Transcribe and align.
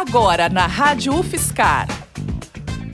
Agora 0.00 0.48
na 0.48 0.66
Rádio 0.66 1.14
UFSCar. 1.14 1.86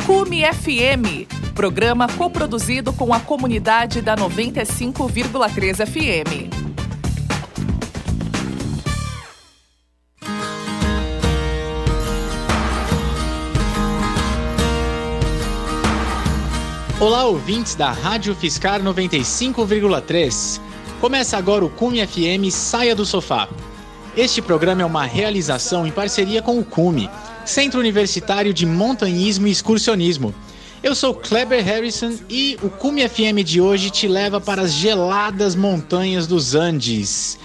Cume 0.05 0.43
FM, 0.43 1.29
programa 1.55 2.09
coproduzido 2.09 2.93
com 2.93 3.15
a 3.15 3.21
comunidade 3.21 4.03
da 4.03 4.17
95,3 4.17 5.87
FM. 5.87 6.51
Olá, 16.99 17.25
ouvintes 17.27 17.77
da 17.77 17.93
Rádio 17.93 18.35
Fiscar 18.35 18.83
95,3. 18.83 20.61
Começa 21.01 21.39
agora 21.39 21.65
o 21.65 21.71
Cume 21.71 22.05
FM 22.05 22.51
Saia 22.51 22.97
do 22.97 23.07
Sofá. 23.07 23.49
Este 24.17 24.41
programa 24.41 24.81
é 24.81 24.85
uma 24.87 25.05
realização 25.05 25.87
em 25.87 25.91
parceria 25.91 26.41
com 26.41 26.59
o 26.59 26.65
Cume, 26.65 27.11
Centro 27.45 27.79
Universitário 27.79 28.55
de 28.55 28.65
Montanhismo 28.65 29.47
e 29.47 29.51
Excursionismo. 29.51 30.35
Eu 30.83 30.95
sou 30.95 31.13
Kleber 31.15 31.63
Harrison 31.63 32.15
e 32.31 32.59
o 32.63 32.71
Cume 32.71 33.07
FM 33.07 33.45
de 33.45 33.61
hoje 33.61 33.91
te 33.91 34.09
leva 34.09 34.41
para 34.41 34.63
as 34.63 34.73
geladas 34.73 35.55
montanhas 35.55 36.27
dos 36.27 36.55
Andes. 36.55 37.39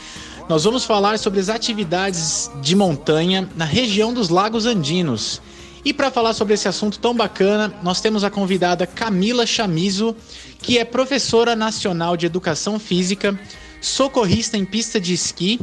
Nós 0.47 0.63
vamos 0.63 0.85
falar 0.85 1.19
sobre 1.19 1.41
as 1.41 1.49
atividades 1.49 2.49
de 2.61 2.73
montanha 2.73 3.49
na 3.53 3.65
região 3.65 4.13
dos 4.13 4.29
Lagos 4.29 4.65
Andinos. 4.65 5.41
E 5.83 5.91
para 5.91 6.09
falar 6.09 6.31
sobre 6.31 6.53
esse 6.53 6.69
assunto 6.69 6.99
tão 6.99 7.13
bacana, 7.13 7.73
nós 7.83 7.99
temos 7.99 8.23
a 8.23 8.29
convidada 8.29 8.87
Camila 8.87 9.45
Chamizo, 9.45 10.15
que 10.61 10.77
é 10.77 10.85
professora 10.85 11.53
nacional 11.53 12.15
de 12.15 12.27
educação 12.27 12.79
física, 12.79 13.37
socorrista 13.81 14.55
em 14.55 14.63
pista 14.63 15.01
de 15.01 15.13
esqui, 15.13 15.59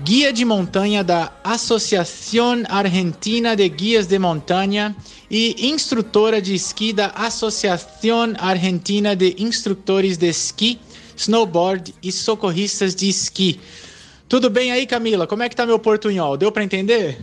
guia 0.00 0.32
de 0.32 0.44
montanha 0.44 1.04
da 1.04 1.32
Associação 1.44 2.62
Argentina 2.68 3.54
de 3.54 3.68
Guias 3.68 4.06
de 4.06 4.18
Montanha 4.18 4.96
e 5.30 5.68
instrutora 5.68 6.40
de 6.40 6.54
esqui 6.54 6.92
da 6.92 7.08
Associação 7.08 8.34
Argentina 8.38 9.14
de 9.14 9.36
Instrutores 9.38 10.16
de 10.16 10.28
Esqui, 10.28 10.80
Snowboard 11.16 11.94
e 12.02 12.10
Socorristas 12.10 12.94
de 12.94 13.08
Esqui. 13.08 13.60
Tudo 14.28 14.48
bem 14.48 14.72
aí, 14.72 14.86
Camila? 14.86 15.26
Como 15.26 15.42
é 15.42 15.48
que 15.48 15.56
tá 15.56 15.66
meu 15.66 15.78
portunhol? 15.78 16.36
Deu 16.36 16.50
para 16.50 16.64
entender? 16.64 17.18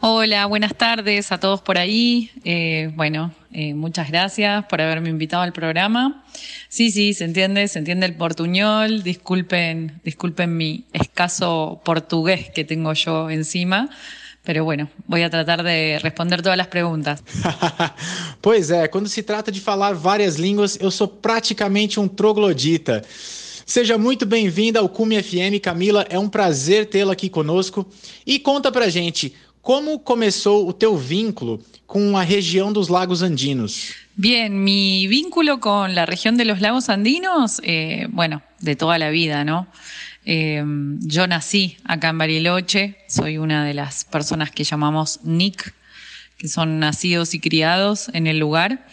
Hola, 0.00 0.46
buenas 0.46 0.72
tardes 0.72 1.30
a 1.30 1.38
todos 1.38 1.60
por 1.60 1.76
ahí. 1.76 2.30
Eh, 2.44 2.90
bueno, 2.94 3.32
eh, 3.52 3.74
muchas 3.74 4.10
gracias 4.10 4.64
por 4.66 4.80
haberme 4.80 5.08
invitado 5.08 5.42
al 5.42 5.52
programa. 5.52 6.24
Sí, 6.68 6.90
sí, 6.90 7.14
se 7.14 7.24
entiende, 7.24 7.66
se 7.68 7.78
entiende 7.78 8.06
el 8.06 8.14
portuñol. 8.14 9.02
Disculpen, 9.02 10.00
disculpen 10.04 10.56
mi 10.56 10.84
escaso 10.92 11.80
portugués 11.84 12.50
que 12.50 12.64
tengo 12.64 12.92
yo 12.92 13.30
encima. 13.30 13.88
Pero 14.44 14.64
bueno, 14.64 14.88
voy 15.06 15.22
a 15.22 15.30
tratar 15.30 15.62
de 15.62 15.98
responder 16.02 16.42
todas 16.42 16.56
las 16.56 16.68
preguntas. 16.68 17.22
pois 18.40 18.70
é, 18.70 18.88
quando 18.88 19.08
se 19.08 19.22
trata 19.22 19.50
de 19.50 19.60
falar 19.60 19.94
várias 19.94 20.36
línguas, 20.36 20.78
eu 20.80 20.90
sou 20.90 21.08
praticamente 21.08 21.98
um 22.00 22.08
troglodita. 22.08 23.02
Seja 23.66 23.98
muito 23.98 24.24
bem-vinda 24.24 24.80
ao 24.80 24.88
Cume 24.88 25.22
FM, 25.22 25.60
Camila. 25.62 26.06
É 26.08 26.18
um 26.18 26.30
prazer 26.30 26.86
tê-la 26.86 27.12
aqui 27.12 27.28
conosco. 27.28 27.86
E 28.26 28.38
conta 28.38 28.72
pra 28.72 28.88
gente, 28.88 29.34
¿Cómo 29.68 30.02
comenzó 30.02 30.74
tu 30.80 30.98
vínculo 30.98 31.60
con 31.84 32.10
la 32.10 32.24
región 32.24 32.72
de 32.72 32.80
los 32.80 32.88
Lagos 32.88 33.22
Andinos? 33.22 33.92
Bien, 34.16 34.64
mi 34.64 35.06
vínculo 35.08 35.60
con 35.60 35.94
la 35.94 36.06
región 36.06 36.38
de 36.38 36.46
los 36.46 36.62
Lagos 36.62 36.88
Andinos, 36.88 37.60
eh, 37.62 38.06
bueno, 38.08 38.40
de 38.60 38.76
toda 38.76 38.96
la 38.96 39.10
vida, 39.10 39.44
¿no? 39.44 39.66
Eh, 40.24 40.64
yo 41.00 41.26
nací 41.26 41.76
acá 41.84 42.08
en 42.08 42.16
Bariloche, 42.16 42.96
soy 43.10 43.36
una 43.36 43.62
de 43.62 43.74
las 43.74 44.06
personas 44.06 44.50
que 44.50 44.64
llamamos 44.64 45.20
NIC, 45.24 45.74
que 46.38 46.48
son 46.48 46.78
nacidos 46.78 47.34
y 47.34 47.38
criados 47.38 48.08
en 48.14 48.26
el 48.26 48.38
lugar. 48.38 48.86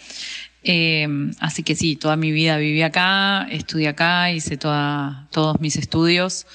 Eh, 0.67 1.08
así 1.39 1.61
que 1.61 1.75
sí, 1.75 1.95
toda 1.95 2.16
mi 2.17 2.31
vida 2.31 2.58
viví 2.58 2.81
acá, 2.81 3.47
estudié 3.52 3.89
acá, 3.89 4.31
hice 4.31 4.58
toda, 4.58 5.27
todos 5.31 5.61
mis 5.61 5.76
estudios. 5.76 6.48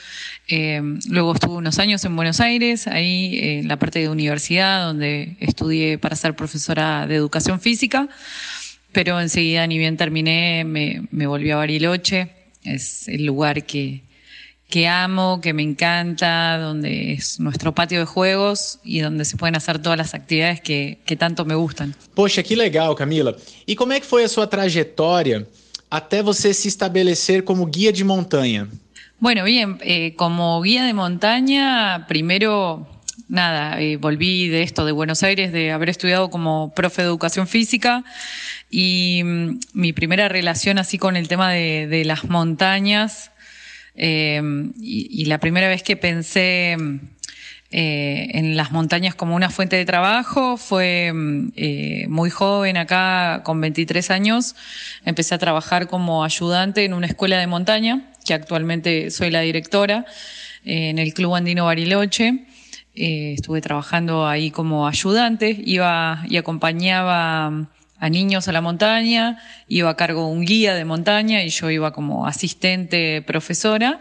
Eh, 0.48 0.82
luego 1.08 1.32
estuve 1.32 1.54
unos 1.54 1.78
años 1.78 2.04
en 2.04 2.16
Buenos 2.16 2.40
Aires, 2.40 2.88
ahí 2.88 3.38
en 3.40 3.68
la 3.68 3.78
parte 3.78 4.00
de 4.00 4.08
universidad, 4.08 4.84
donde 4.84 5.36
estudié 5.38 5.96
para 5.96 6.16
ser 6.16 6.34
profesora 6.34 7.06
de 7.06 7.14
educación 7.14 7.60
física, 7.60 8.08
pero 8.90 9.20
enseguida, 9.20 9.64
ni 9.68 9.78
bien 9.78 9.96
terminé, 9.96 10.64
me, 10.64 11.06
me 11.12 11.28
volví 11.28 11.52
a 11.52 11.56
Bariloche. 11.56 12.30
Es 12.64 13.06
el 13.06 13.24
lugar 13.24 13.64
que, 13.64 14.02
que 14.70 14.88
amo, 14.88 15.40
que 15.42 15.52
me 15.52 15.62
encanta, 15.62 16.56
donde 16.58 17.12
es 17.12 17.40
nuestro 17.40 17.74
patio 17.74 17.98
de 17.98 18.06
juegos 18.06 18.78
y 18.84 19.00
donde 19.00 19.24
se 19.24 19.36
pueden 19.36 19.56
hacer 19.56 19.80
todas 19.80 19.98
las 19.98 20.14
actividades 20.14 20.60
que, 20.60 21.00
que 21.04 21.16
tanto 21.16 21.44
me 21.44 21.56
gustan. 21.56 21.94
Poxa, 22.14 22.42
que 22.42 22.56
legal, 22.56 22.94
Camila. 22.94 23.34
E 23.66 23.74
como 23.74 23.92
é 23.92 24.00
que 24.00 24.06
foi 24.06 24.24
a 24.24 24.28
sua 24.28 24.46
trajetória 24.46 25.46
até 25.90 26.22
você 26.22 26.54
se 26.54 26.68
estabelecer 26.68 27.42
como 27.42 27.66
guia 27.66 27.92
de 27.92 28.04
montanha? 28.04 28.68
Bueno, 29.18 29.44
bien, 29.44 29.78
eh, 29.82 30.14
como 30.16 30.62
guía 30.62 30.84
de 30.84 30.94
montaña, 30.94 32.06
primero, 32.06 32.86
nada, 33.28 33.78
eh, 33.80 33.96
volví 33.96 34.48
de 34.48 34.62
esto, 34.62 34.86
de 34.86 34.92
Buenos 34.92 35.22
Aires, 35.22 35.52
de 35.52 35.72
haber 35.72 35.90
estudiado 35.90 36.30
como 36.30 36.72
profe 36.74 37.02
de 37.02 37.08
educación 37.08 37.46
física 37.46 38.02
y 38.70 39.22
mm, 39.24 39.60
mi 39.74 39.92
primera 39.92 40.28
relación 40.28 40.78
así 40.78 40.96
con 40.96 41.16
el 41.16 41.28
tema 41.28 41.50
de, 41.50 41.86
de 41.86 42.04
las 42.04 42.24
montañas 42.30 43.29
eh, 43.94 44.40
y, 44.80 45.24
la 45.26 45.38
primera 45.38 45.68
vez 45.68 45.82
que 45.82 45.96
pensé 45.96 46.76
eh, 47.70 48.28
en 48.32 48.56
las 48.56 48.72
montañas 48.72 49.14
como 49.14 49.36
una 49.36 49.50
fuente 49.50 49.76
de 49.76 49.84
trabajo 49.84 50.56
fue 50.56 51.12
eh, 51.56 52.06
muy 52.08 52.30
joven, 52.30 52.76
acá 52.76 53.42
con 53.44 53.60
23 53.60 54.10
años, 54.10 54.56
empecé 55.04 55.34
a 55.34 55.38
trabajar 55.38 55.86
como 55.86 56.24
ayudante 56.24 56.84
en 56.84 56.94
una 56.94 57.06
escuela 57.06 57.38
de 57.38 57.46
montaña, 57.46 58.12
que 58.24 58.34
actualmente 58.34 59.10
soy 59.10 59.30
la 59.30 59.40
directora, 59.40 60.04
en 60.64 60.98
el 60.98 61.14
Club 61.14 61.34
Andino 61.34 61.64
Bariloche. 61.64 62.46
Estuve 62.92 63.60
trabajando 63.60 64.26
ahí 64.26 64.50
como 64.50 64.86
ayudante, 64.86 65.56
iba 65.64 66.22
y 66.28 66.36
acompañaba 66.36 67.70
a 68.00 68.08
niños 68.08 68.48
a 68.48 68.52
la 68.52 68.60
montaña, 68.62 69.38
iba 69.68 69.90
a 69.90 69.96
cargo 69.96 70.26
un 70.26 70.44
guía 70.44 70.74
de 70.74 70.84
montaña 70.84 71.44
y 71.44 71.50
yo 71.50 71.70
iba 71.70 71.92
como 71.92 72.26
asistente 72.26 73.22
profesora. 73.22 74.00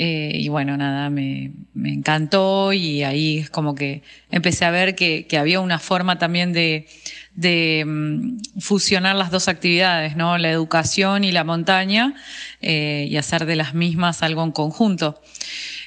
Eh, 0.00 0.32
y 0.34 0.48
bueno, 0.48 0.76
nada, 0.76 1.10
me, 1.10 1.50
me, 1.74 1.92
encantó 1.92 2.72
y 2.72 3.02
ahí 3.02 3.38
es 3.38 3.50
como 3.50 3.74
que 3.74 4.02
empecé 4.30 4.64
a 4.64 4.70
ver 4.70 4.94
que, 4.94 5.26
que 5.26 5.36
había 5.36 5.58
una 5.58 5.80
forma 5.80 6.18
también 6.18 6.52
de, 6.52 6.86
de 7.34 7.84
um, 7.86 8.38
fusionar 8.60 9.14
las 9.14 9.30
dos 9.30 9.48
actividades, 9.48 10.16
¿no? 10.16 10.38
La 10.38 10.50
educación 10.50 11.22
y 11.22 11.32
la 11.32 11.44
montaña 11.44 12.14
eh, 12.60 13.06
y 13.08 13.16
hacer 13.16 13.44
de 13.44 13.56
las 13.56 13.74
mismas 13.74 14.22
algo 14.22 14.42
en 14.42 14.52
conjunto. 14.52 15.20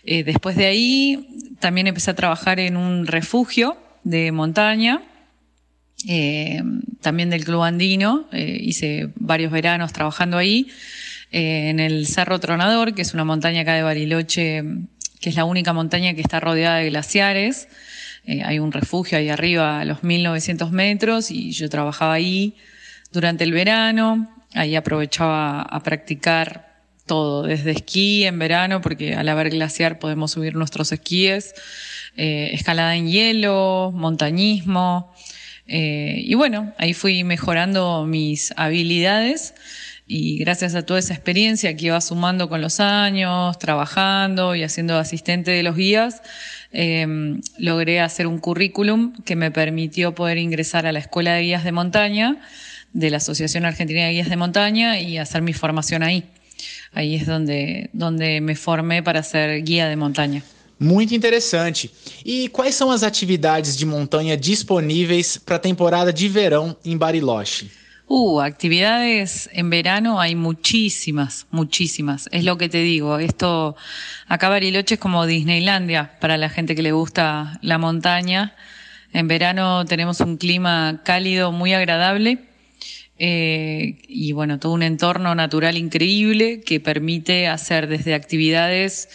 Eh, 0.03 0.23
después 0.23 0.55
de 0.55 0.65
ahí 0.65 1.55
también 1.59 1.87
empecé 1.87 2.11
a 2.11 2.15
trabajar 2.15 2.59
en 2.59 2.77
un 2.77 3.07
refugio 3.07 3.77
de 4.03 4.31
montaña 4.31 5.01
eh, 6.07 6.63
también 7.01 7.29
del 7.29 7.45
Club 7.45 7.61
Andino, 7.61 8.27
eh, 8.31 8.57
hice 8.59 9.09
varios 9.15 9.51
veranos 9.51 9.93
trabajando 9.93 10.37
ahí, 10.37 10.67
eh, 11.31 11.69
en 11.69 11.79
el 11.79 12.07
Cerro 12.07 12.39
Tronador, 12.39 12.93
que 12.93 13.01
es 13.01 13.13
una 13.13 13.23
montaña 13.23 13.61
acá 13.61 13.73
de 13.75 13.83
Bariloche, 13.83 14.63
que 15.19 15.29
es 15.29 15.35
la 15.35 15.45
única 15.45 15.73
montaña 15.73 16.13
que 16.13 16.21
está 16.21 16.39
rodeada 16.39 16.77
de 16.77 16.89
glaciares. 16.89 17.67
hay 18.27 18.59
un 18.59 18.71
refugio 18.71 19.17
ahí 19.17 19.29
arriba 19.29 19.79
a 19.79 19.85
los 19.85 20.03
1900 20.03 20.71
metros 20.71 21.31
y 21.31 21.51
yo 21.51 21.69
trabajaba 21.69 22.13
ahí 22.13 22.55
durante 23.11 23.43
el 23.43 23.51
verano, 23.51 24.29
ahí 24.53 24.75
aprovechaba 24.75 25.61
a 25.61 25.83
practicar 25.83 26.83
todo, 27.07 27.43
desde 27.43 27.71
esquí 27.71 28.25
en 28.25 28.37
verano, 28.39 28.81
porque 28.81 29.15
al 29.15 29.27
haber 29.27 29.49
glaciar 29.49 29.99
podemos 29.99 30.31
subir 30.31 30.55
nuestros 30.55 30.91
esquíes, 30.91 31.53
escalada 32.15 32.95
en 32.95 33.07
hielo, 33.07 33.91
montañismo, 33.93 35.11
eh, 35.67 36.15
y 36.17 36.33
bueno, 36.35 36.73
ahí 36.77 36.93
fui 36.93 37.23
mejorando 37.23 38.05
mis 38.05 38.53
habilidades 38.57 39.53
y 40.07 40.37
gracias 40.39 40.75
a 40.75 40.85
toda 40.85 40.99
esa 40.99 41.13
experiencia 41.13 41.75
que 41.75 41.85
iba 41.85 42.01
sumando 42.01 42.49
con 42.49 42.61
los 42.61 42.79
años, 42.79 43.57
trabajando 43.59 44.55
y 44.55 44.63
haciendo 44.63 44.97
asistente 44.97 45.51
de 45.51 45.63
los 45.63 45.75
guías, 45.75 46.21
eh, 46.73 47.07
logré 47.57 48.01
hacer 48.01 48.27
un 48.27 48.39
currículum 48.39 49.13
que 49.23 49.35
me 49.35 49.51
permitió 49.51 50.13
poder 50.13 50.37
ingresar 50.37 50.85
a 50.85 50.91
la 50.91 50.99
Escuela 50.99 51.33
de 51.33 51.43
Guías 51.43 51.63
de 51.63 51.71
Montaña 51.71 52.41
de 52.93 53.09
la 53.09 53.17
Asociación 53.17 53.65
Argentina 53.65 54.05
de 54.05 54.11
Guías 54.11 54.29
de 54.29 54.37
Montaña 54.37 54.99
y 54.99 55.17
hacer 55.17 55.41
mi 55.41 55.53
formación 55.53 56.03
ahí. 56.03 56.25
Ahí 56.93 57.15
es 57.15 57.25
donde, 57.25 57.89
donde 57.93 58.41
me 58.41 58.55
formé 58.55 59.01
para 59.01 59.23
ser 59.23 59.63
guía 59.63 59.87
de 59.87 59.95
montaña. 59.95 60.43
Muito 60.83 61.13
interessante. 61.13 61.91
E 62.25 62.49
quais 62.49 62.73
são 62.73 62.89
as 62.89 63.03
atividades 63.03 63.77
de 63.77 63.85
montanha 63.85 64.35
disponíveis 64.35 65.37
para 65.37 65.57
a 65.57 65.59
temporada 65.59 66.11
de 66.11 66.27
verão 66.27 66.75
em 66.83 66.97
Bariloche? 66.97 67.69
Uh, 68.07 68.39
actividades 68.39 69.47
en 69.53 69.69
verano 69.69 70.19
hay 70.19 70.33
muchísimas, 70.33 71.45
muchísimas. 71.51 72.27
Es 72.31 72.43
lo 72.43 72.57
que 72.57 72.67
te 72.67 72.79
digo. 72.79 73.19
Esto, 73.19 73.75
acá 74.27 74.49
Bariloche 74.49 74.95
es 74.95 74.99
como 74.99 75.27
Disneylandia 75.27 76.17
para 76.19 76.35
la 76.35 76.49
gente 76.49 76.73
que 76.73 76.81
le 76.81 76.93
gusta 76.93 77.59
la 77.61 77.77
montaña. 77.77 78.55
En 79.13 79.27
verano 79.27 79.85
tenemos 79.85 80.19
un 80.19 80.37
clima 80.37 81.01
cálido 81.05 81.51
muy 81.51 81.73
agradable 81.73 82.39
eh, 83.19 84.01
y 84.07 84.31
bueno, 84.31 84.57
todo 84.57 84.73
un 84.73 84.81
entorno 84.81 85.35
natural 85.35 85.77
increíble 85.77 86.61
que 86.61 86.79
permite 86.79 87.47
hacer 87.47 87.87
desde 87.87 88.15
actividades 88.15 89.09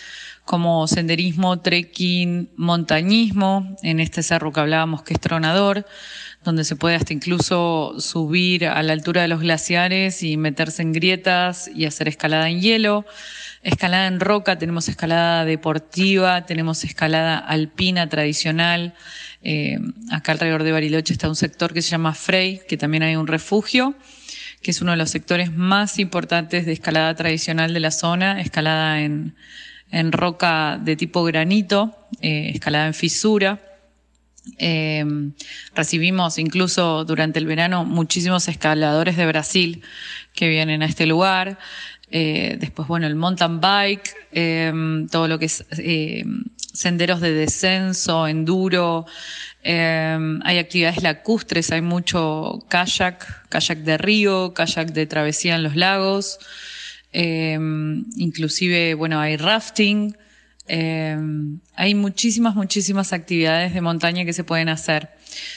como 0.46 0.87
senderismo, 0.87 1.58
trekking, 1.58 2.50
montañismo, 2.56 3.76
en 3.82 3.98
este 3.98 4.22
cerro 4.22 4.52
que 4.52 4.60
hablábamos 4.60 5.02
que 5.02 5.12
es 5.14 5.20
tronador, 5.20 5.84
donde 6.44 6.62
se 6.62 6.76
puede 6.76 6.94
hasta 6.94 7.12
incluso 7.12 7.96
subir 7.98 8.66
a 8.66 8.81
la 8.84 8.93
altura 8.93 9.22
de 9.22 9.28
los 9.28 9.40
glaciares 9.40 10.22
y 10.22 10.37
meterse 10.37 10.82
en 10.82 10.93
grietas 10.93 11.69
y 11.75 11.84
hacer 11.84 12.06
escalada 12.06 12.48
en 12.48 12.60
hielo. 12.60 13.04
Escalada 13.64 14.06
en 14.06 14.20
roca, 14.20 14.56
tenemos 14.56 14.88
escalada 14.88 15.44
deportiva, 15.44 16.46
tenemos 16.46 16.84
escalada 16.84 17.38
alpina 17.38 18.08
tradicional. 18.08 18.94
Eh, 19.42 19.81
acá 20.12 20.31
alrededor 20.31 20.62
de 20.62 20.70
Bariloche 20.70 21.12
está 21.12 21.28
un 21.28 21.34
sector 21.34 21.75
que 21.75 21.82
se 21.82 21.90
llama 21.90 22.14
Frey, 22.14 22.60
que 22.69 22.76
también 22.76 23.02
hay 23.02 23.16
un 23.16 23.26
refugio, 23.26 23.96
que 24.62 24.70
es 24.70 24.81
uno 24.81 24.92
de 24.92 24.96
los 24.96 25.10
sectores 25.10 25.52
más 25.52 25.99
importantes 25.99 26.66
de 26.66 26.72
escalada 26.72 27.12
tradicional 27.16 27.75
de 27.75 27.81
la 27.81 27.90
zona, 27.90 28.40
escalada 28.40 29.00
en, 29.00 29.34
en 29.91 30.12
roca 30.12 30.79
de 30.83 30.97
tipo 30.97 31.25
granito, 31.25 31.97
eh, 32.21 32.50
escalada 32.55 32.87
en 32.87 32.94
fisura. 32.94 33.61
Eh, 34.59 35.05
recibimos 35.75 36.38
incluso 36.38 37.05
durante 37.05 37.38
el 37.38 37.47
verano 37.47 37.85
muchísimos 37.85 38.47
escaladores 38.49 39.17
de 39.17 39.27
Brasil 39.27 39.83
que 40.35 40.49
vienen 40.49 40.83
a 40.83 40.87
este 40.87 41.06
lugar. 41.06 41.59
Eh, 42.11 42.56
después, 42.61 42.87
bueno, 42.87 43.06
el 43.06 43.17
mountain 43.17 43.61
bike, 43.61 45.09
todo 45.11 45.29
lo 45.29 45.38
que 45.38 45.47
es 45.47 45.65
senderos 46.73 47.21
de 47.21 47.33
descenso, 47.33 48.29
enduro. 48.29 49.06
hay 49.65 50.59
actividades 50.59 51.03
lacustres, 51.03 51.73
hay 51.73 51.81
mucho 51.81 52.65
kayak, 52.69 53.49
kayak 53.49 53.79
de 53.79 53.99
río, 53.99 54.55
kayak 54.55 54.93
de 54.93 55.06
travesía 55.06 55.56
en 55.56 55.65
los 55.65 55.75
lagos. 55.75 56.38
Inclusive, 57.12 58.94
bueno, 58.94 59.20
hay 59.20 59.37
rafting. 59.37 60.17
Eh, 60.69 61.17
hay 61.75 61.94
muchísimas, 61.94 62.56
muchísimas 62.56 63.12
actividades 63.12 63.73
de 63.73 63.81
montaña 63.81 64.25
que 64.25 64.32
se 64.32 64.44
pueden 64.44 64.69
hacer. 64.69 65.11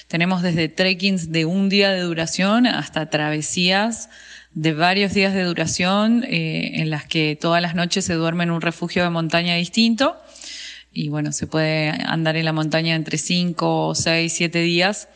Tenemos 0.07 0.42
desde 0.42 0.69
trekkings 0.69 1.31
de 1.31 1.46
un 1.46 1.69
día 1.69 1.92
de 1.92 2.01
duración 2.01 2.68
hasta 2.68 3.10
travesías 3.10 4.10
de 4.54 4.74
varios 4.74 5.13
días 5.13 5.34
de 5.34 5.44
duración 5.44 6.24
eh, 6.24 6.81
en 6.81 6.90
las 6.90 7.06
que 7.06 7.38
todas 7.40 7.62
las 7.62 7.75
noches 7.75 8.06
se 8.06 8.13
duerme 8.13 8.44
en 8.44 8.52
un 8.52 8.62
refugio 8.62 9.04
de 9.04 9.10
montaña 9.10 9.56
distinto. 9.56 10.18
Y 10.92 11.10
bueno, 11.10 11.31
se 11.31 11.48
puede 11.48 11.90
andar 11.90 12.36
en 12.36 12.45
la 12.45 12.54
montaña 12.54 12.95
entre 12.95 13.18
5, 13.18 13.94
6, 13.95 14.34
7 14.34 14.60
días 14.62 15.07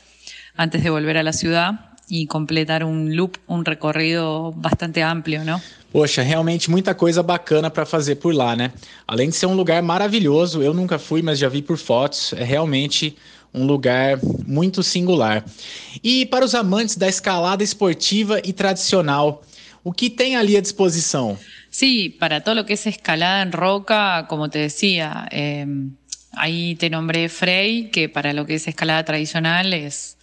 antes 0.56 0.84
de 0.84 0.90
volver 0.92 1.18
a 1.18 1.24
la 1.24 1.34
ciudad 1.34 1.93
y 2.08 2.28
completar 2.28 2.84
un 2.84 3.16
loop, 3.16 3.38
un 3.48 3.66
recorrido 3.66 4.52
bastante 4.52 5.02
amplio, 5.02 5.44
¿no? 5.44 5.62
Poxa, 5.92 6.24
realmente 6.24 6.70
muita 6.70 6.96
coisa 6.96 7.22
bacana 7.22 7.70
para 7.70 7.86
fazer 7.86 8.16
por 8.16 8.34
lá, 8.34 8.56
né? 8.56 8.72
Além 9.08 9.30
de 9.30 9.36
ser 9.36 9.46
um 9.46 9.56
lugar 9.56 9.82
maravilhoso, 9.84 10.62
eu 10.62 10.74
nunca 10.74 10.98
fui, 10.98 11.22
mas 11.22 11.38
já 11.38 11.48
vi 11.48 11.62
por 11.62 11.78
fotos, 11.78 12.34
é 12.34 12.44
realmente 12.44 13.16
um 13.54 13.66
lugar 13.66 14.20
muito 14.48 14.82
singular. 14.82 15.46
E 16.04 16.26
para 16.26 16.44
os 16.44 16.56
amantes 16.56 16.98
da 16.98 17.08
escalada 17.08 17.64
esportiva 17.64 18.42
e 18.44 18.52
tradicional, 18.52 19.44
o 19.84 19.94
que 19.94 20.10
tem 20.10 20.36
ali 20.36 20.58
à 20.58 20.62
disposição? 20.62 21.38
Sí, 21.70 22.10
para 22.10 22.42
todo 22.42 22.56
lo 22.56 22.66
que 22.66 22.74
es 22.74 22.86
escalada 22.88 23.44
en 23.44 23.52
roca, 23.52 24.26
como 24.28 24.50
te 24.50 24.60
decía, 24.60 25.28
eh, 25.32 25.66
ahí 26.34 26.76
te 26.76 26.90
nombré 26.90 27.30
Frey, 27.30 27.90
que 27.90 28.10
para 28.10 28.34
lo 28.34 28.46
que 28.46 28.56
es 28.56 28.68
escalada 28.68 29.04
tradicional 29.04 29.74
es 29.74 30.18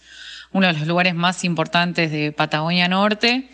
uno 0.53 0.67
de 0.67 0.73
los 0.73 0.87
lugares 0.87 1.15
más 1.15 1.43
importantes 1.43 2.11
de 2.11 2.31
Patagonia 2.31 2.87
Norte. 2.87 3.47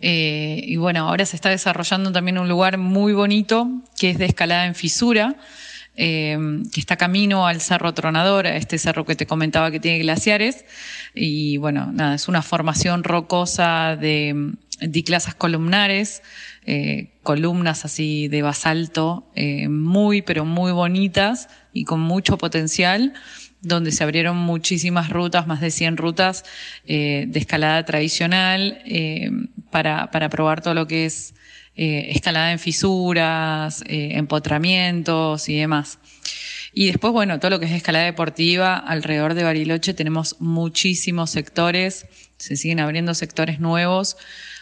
Eh, 0.00 0.60
y 0.66 0.76
bueno, 0.76 1.08
ahora 1.08 1.24
se 1.24 1.36
está 1.36 1.48
desarrollando 1.50 2.10
también 2.10 2.38
un 2.38 2.48
lugar 2.48 2.78
muy 2.78 3.12
bonito 3.12 3.68
que 3.98 4.10
es 4.10 4.18
de 4.18 4.24
escalada 4.24 4.66
en 4.66 4.74
fisura, 4.74 5.36
eh, 5.96 6.36
que 6.72 6.80
está 6.80 6.96
camino 6.96 7.46
al 7.46 7.60
Cerro 7.60 7.94
Tronador, 7.94 8.46
a 8.46 8.56
este 8.56 8.78
cerro 8.78 9.04
que 9.04 9.14
te 9.14 9.26
comentaba 9.26 9.70
que 9.70 9.78
tiene 9.78 10.00
glaciares. 10.00 10.64
Y 11.14 11.58
bueno, 11.58 11.92
nada, 11.92 12.14
es 12.16 12.26
una 12.26 12.42
formación 12.42 13.04
rocosa 13.04 13.96
de 13.96 14.54
diclasas 14.80 15.36
columnares, 15.36 16.22
eh, 16.66 17.12
columnas 17.22 17.84
así 17.84 18.26
de 18.26 18.42
basalto, 18.42 19.30
muy, 19.68 20.22
pero 20.22 20.44
muy 20.44 20.72
bonitas 20.72 21.48
y 21.72 21.84
con 21.84 22.00
mucho 22.00 22.36
potencial 22.36 23.12
donde 23.62 23.92
se 23.92 24.02
abrieron 24.02 24.36
muchísimas 24.36 25.08
rutas, 25.08 25.46
más 25.46 25.60
de 25.60 25.70
100 25.70 25.96
rutas 25.96 26.44
eh, 26.84 27.24
de 27.28 27.38
escalada 27.38 27.84
tradicional 27.84 28.82
eh, 28.84 29.30
para, 29.70 30.10
para 30.10 30.28
probar 30.28 30.60
todo 30.60 30.74
lo 30.74 30.86
que 30.86 31.06
es 31.06 31.34
eh, 31.76 32.10
escalada 32.10 32.52
en 32.52 32.58
fisuras, 32.58 33.82
empotramientos 33.86 35.48
y 35.48 35.56
demás. 35.56 35.98
Y 36.74 36.86
después, 36.86 37.12
bueno, 37.12 37.38
todo 37.38 37.50
lo 37.50 37.60
que 37.60 37.66
es 37.66 37.72
escalada 37.72 38.04
deportiva, 38.04 38.76
alrededor 38.76 39.34
de 39.34 39.44
Bariloche 39.44 39.94
tenemos 39.94 40.36
muchísimos 40.40 41.30
sectores, 41.30 42.06
se 42.38 42.56
siguen 42.56 42.80
abriendo 42.80 43.14
sectores 43.14 43.60
nuevos, 43.60 44.16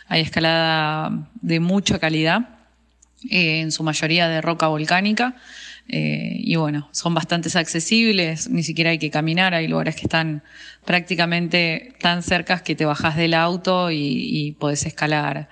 hay 0.09 0.21
escalada 0.21 1.29
de 1.41 1.61
mucha 1.61 1.99
calidad, 1.99 2.61
en 3.29 3.71
su 3.71 3.83
mayoría 3.83 4.29
de 4.29 4.41
roca 4.41 4.67
volcánica, 4.69 5.37
eh, 5.93 6.37
y 6.39 6.55
bueno, 6.55 6.89
son 6.93 7.15
bastante 7.15 7.51
accesibles, 7.59 8.49
ni 8.49 8.63
siquiera 8.63 8.91
hay 8.91 8.99
que 8.99 9.11
caminar, 9.11 9.55
hay 9.55 9.67
lugares 9.67 9.97
que 9.97 10.03
están 10.03 10.43
prácticamente 10.85 11.95
tan 12.01 12.23
cercas 12.23 12.63
que 12.63 12.77
te 12.77 12.85
bajas 12.85 13.17
del 13.17 13.35
auto 13.35 13.91
y, 13.91 13.97
y 13.99 14.53
podés 14.53 14.87
escalar 14.87 15.49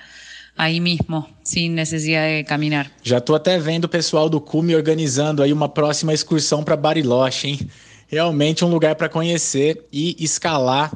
aí 0.57 0.81
mesmo, 0.81 1.29
sem 1.43 1.71
necessidade 1.71 2.37
de 2.37 2.45
caminhar. 2.45 2.91
Já 3.03 3.19
estou 3.19 3.35
até 3.35 3.59
vendo 3.59 3.85
o 3.87 3.89
pessoal 3.89 4.29
do 4.29 4.41
Cume 4.41 4.77
organizando 4.77 5.43
aí 5.43 5.53
uma 5.53 5.69
próxima 5.69 6.13
excursão 6.13 6.63
para 6.63 6.77
Bariloche, 6.77 7.49
hein? 7.49 7.71
Realmente 8.09 8.65
um 8.65 8.69
lugar 8.69 8.95
para 8.95 9.09
conhecer 9.09 9.87
e 9.93 10.17
escalar 10.19 10.93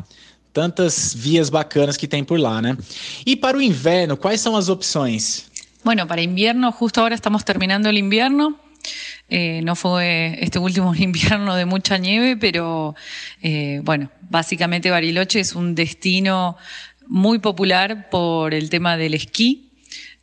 tantas 0.52 1.14
vias 1.14 1.50
bacanas 1.50 1.96
que 1.96 2.06
tem 2.06 2.22
por 2.22 2.38
lá, 2.38 2.60
né? 2.60 2.76
E 3.24 3.34
para 3.36 3.56
o 3.56 3.62
inverno, 3.62 4.16
quais 4.16 4.40
são 4.40 4.56
as 4.56 4.68
opções? 4.68 5.50
Bueno, 5.84 6.06
para 6.06 6.22
invierno, 6.22 6.72
justo 6.72 7.00
ahora 7.00 7.14
estamos 7.14 7.44
terminando 7.44 7.86
el 7.86 7.98
invierno, 7.98 8.56
Eh, 9.34 9.62
no 9.62 9.76
fue 9.76 10.36
este 10.42 10.58
último 10.58 10.94
invierno 10.96 11.56
de 11.56 11.64
mucha 11.64 11.96
nieve, 11.96 12.36
pero 12.36 12.94
eh, 13.40 13.80
bueno, 13.82 14.10
básicamente 14.28 14.90
Bariloche 14.90 15.40
es 15.40 15.54
un 15.54 15.74
destino 15.74 16.58
muy 17.06 17.38
popular 17.38 18.10
por 18.10 18.52
el 18.52 18.68
tema 18.68 18.98
del 18.98 19.14
esquí. 19.14 19.70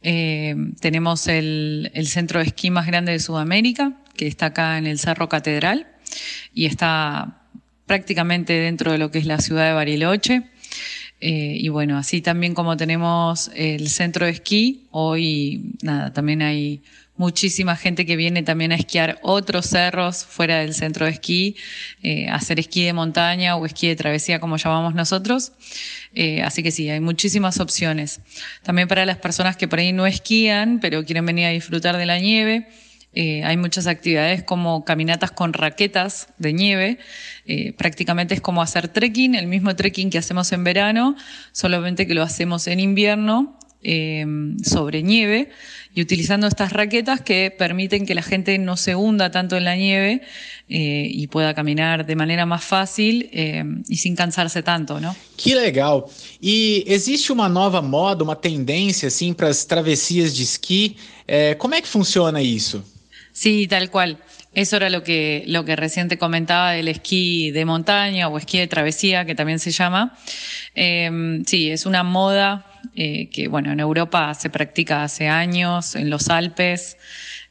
Eh, 0.03 0.56
tenemos 0.79 1.27
el, 1.27 1.91
centro 2.06 2.39
de 2.39 2.46
esquí 2.46 2.70
más 2.70 2.86
grande 2.86 3.12
de 3.12 3.20
Sudamérica, 3.20 3.94
que 4.15 4.27
está 4.27 4.48
acá 4.48 4.77
en 4.77 4.86
el 4.86 5.00
Cerro 5.00 5.27
Catedral 5.27 5.88
y 6.53 6.68
está 6.68 7.41
prácticamente 7.88 8.53
dentro 8.53 8.91
de 8.91 9.00
lo 9.00 9.10
que 9.10 9.18
es 9.18 9.25
la 9.25 9.39
ciudad 9.39 9.65
de 9.65 9.74
Bariloche. 9.74 10.44
y 11.20 11.68
bueno, 11.70 11.98
así 11.98 12.22
también 12.22 12.53
como 12.53 12.77
tenemos 12.77 13.50
el 13.56 13.89
centro 13.89 14.27
de 14.27 14.34
esquí, 14.34 14.88
hoy 14.91 15.74
nada, 15.82 16.13
también 16.13 16.44
hay 16.44 16.82
muchísima 17.19 17.75
gente 17.75 18.05
que 18.05 18.15
viene 18.15 18.43
también 18.43 18.71
a 18.71 18.75
esquiar 18.75 19.19
otros 19.21 19.65
cerros 19.65 20.23
fuera 20.23 20.59
del 20.59 20.73
centro 20.73 21.05
de 21.05 21.11
esquí, 21.11 21.57
eh, 22.01 22.29
hacer 22.29 22.61
esquí 22.61 22.85
de 22.85 22.93
montaña 22.93 23.57
o 23.57 23.65
esquí 23.65 23.89
de 23.89 23.97
travesía 23.97 24.39
como 24.39 24.55
llamamos 24.55 24.95
nosotros. 24.95 25.51
Eh, 26.15 26.41
así 26.41 26.63
que 26.63 26.71
sí, 26.71 26.89
hay 26.89 27.01
muchísimas 27.01 27.59
opciones. 27.59 28.21
También 28.63 28.88
para 28.88 29.05
las 29.05 29.17
personas 29.17 29.57
que 29.57 29.67
por 29.67 29.79
ahí 29.79 29.91
no 29.91 30.07
esquían, 30.07 30.79
pero 30.79 31.03
quieren 31.03 31.25
venir 31.25 31.47
a 31.47 31.49
disfrutar 31.49 31.97
de 31.97 32.05
la 32.05 32.19
nieve. 32.19 32.69
Eh, 33.13 33.43
hay 33.43 33.57
muchas 33.57 33.88
actividades 33.88 34.43
como 34.43 34.85
caminatas 34.85 35.31
con 35.31 35.51
raquetas 35.51 36.29
de 36.38 36.53
nieve. 36.53 36.99
prácticamente 37.77 38.33
es 38.33 38.41
como 38.41 38.61
hacer 38.61 38.88
trekking, 38.88 39.35
el 39.35 39.47
mismo 39.47 39.75
trekking 39.75 40.09
que 40.09 40.19
hacemos 40.19 40.53
en 40.53 40.63
verano, 40.63 41.17
solamente 41.51 42.07
que 42.07 42.13
lo 42.13 42.23
hacemos 42.23 42.67
en 42.67 42.79
invierno 42.79 43.59
sobre 43.81 45.03
nieve 45.03 45.50
y 45.93 46.01
utilizando 46.01 46.48
estas 46.48 46.71
raquetas 46.71 47.21
que 47.21 47.53
permiten 47.57 48.05
que 48.05 48.13
la 48.13 48.21
gente 48.21 48.57
no 48.57 48.77
se 48.77 48.95
hunda 48.95 49.31
tanto 49.31 49.57
en 49.57 49.65
la 49.65 49.75
nieve 49.75 50.21
eh, 50.69 51.07
y 51.09 51.27
pueda 51.27 51.53
caminar 51.53 52.05
de 52.05 52.15
manera 52.15 52.45
más 52.45 52.63
fácil 52.63 53.29
eh, 53.33 53.63
y 53.88 53.98
sin 53.98 54.15
cansarse 54.15 54.62
tanto, 54.62 55.00
¿no? 55.00 55.15
Que 55.36 55.55
legal! 55.55 56.05
E 56.41 56.83
existe 56.88 57.31
uma 57.31 57.50
nova 57.50 57.81
moda, 57.81 58.24
uma 58.24 58.36
tendência 58.36 59.07
assim 59.07 59.33
para 59.33 59.50
as 59.50 59.65
travessias 59.65 60.36
de 60.36 60.43
esqui? 60.43 60.95
É, 61.27 61.55
como 61.55 61.74
é 61.74 61.81
que 61.81 61.88
funciona 61.88 62.41
isso? 62.41 62.83
Sí, 63.33 63.67
tal 63.67 63.89
cual. 63.89 64.17
Eso 64.53 64.75
era 64.75 64.89
lo 64.89 65.03
que, 65.03 65.43
lo 65.48 65.63
que 65.63 65.75
recién 65.75 66.07
te 66.07 66.17
comentaba 66.17 66.71
del 66.71 66.88
esquí 66.88 67.51
de 67.51 67.65
montaña 67.65 68.27
o 68.27 68.38
esquí 68.38 68.57
de 68.57 68.67
travesía, 68.67 69.25
que 69.25 69.36
también 69.36 69.59
se 69.59 69.71
llama. 69.71 70.17
Eh, 70.75 71.41
sí, 71.45 71.69
es 71.69 71.86
una 71.86 72.03
moda 72.03 72.68
eh, 72.95 73.29
que 73.29 73.48
bueno, 73.48 73.71
en 73.71 73.79
Europa 73.79 74.33
se 74.33 74.50
practica 74.50 75.03
hace 75.03 75.27
años, 75.27 75.95
en 75.95 76.09
los 76.09 76.29
Alpes, 76.29 76.98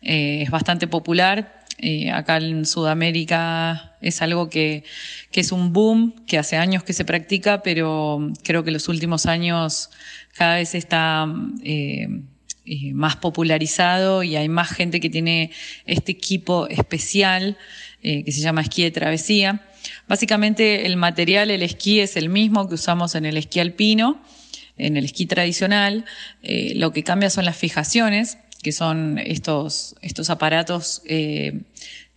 eh, 0.03 0.43
es 0.43 0.51
bastante 0.51 0.87
popular. 0.87 1.55
Eh, 1.81 2.11
acá 2.11 2.39
en 2.39 2.67
Sudamérica 2.67 3.97
es 4.01 4.21
algo 4.21 4.51
que, 4.51 4.83
que, 5.31 5.41
es 5.41 5.53
un 5.53 5.73
boom, 5.73 6.25
que 6.27 6.37
hace 6.37 6.57
años 6.57 6.83
que 6.83 6.93
se 6.93 7.05
practica, 7.05 7.63
pero 7.63 8.33
creo 8.43 8.65
que 8.65 8.73
los 8.73 8.89
últimos 8.89 9.27
años 9.27 9.91
cada 10.35 10.57
vez 10.57 10.75
está 10.75 11.27
eh, 11.63 12.09
más 12.93 13.17
popularizado 13.17 14.25
y 14.25 14.35
hay 14.35 14.49
más 14.49 14.71
gente 14.71 14.99
que 14.99 15.09
tiene 15.09 15.53
este 15.87 16.13
equipo 16.13 16.67
especial 16.67 17.57
que 18.01 18.31
se 18.31 18.41
llama 18.41 18.61
esquí 18.61 18.85
de 18.85 18.93
travesía. 18.93 19.61
Básicamente 20.07 20.87
el 20.87 20.97
material, 20.97 21.51
el 21.51 21.63
esquí 21.63 21.99
es 21.99 22.17
el 22.17 22.29
mismo 22.29 22.69
que 22.69 22.75
usamos 22.75 23.17
en 23.17 23.27
el 23.27 23.37
esquí 23.37 23.59
alpino, 23.59 24.23
en 24.79 24.97
el 24.97 25.05
esquí 25.05 25.27
tradicional. 25.27 26.05
lo 26.43 26.93
que 26.93 27.03
cambia 27.03 27.31
son 27.31 27.45
las 27.45 27.57
fijaciones 27.57 28.39
que 28.63 28.73
son 28.73 29.19
estos, 29.19 29.95
estos 30.03 30.31
aparatos 30.31 31.03
eh, 31.07 31.61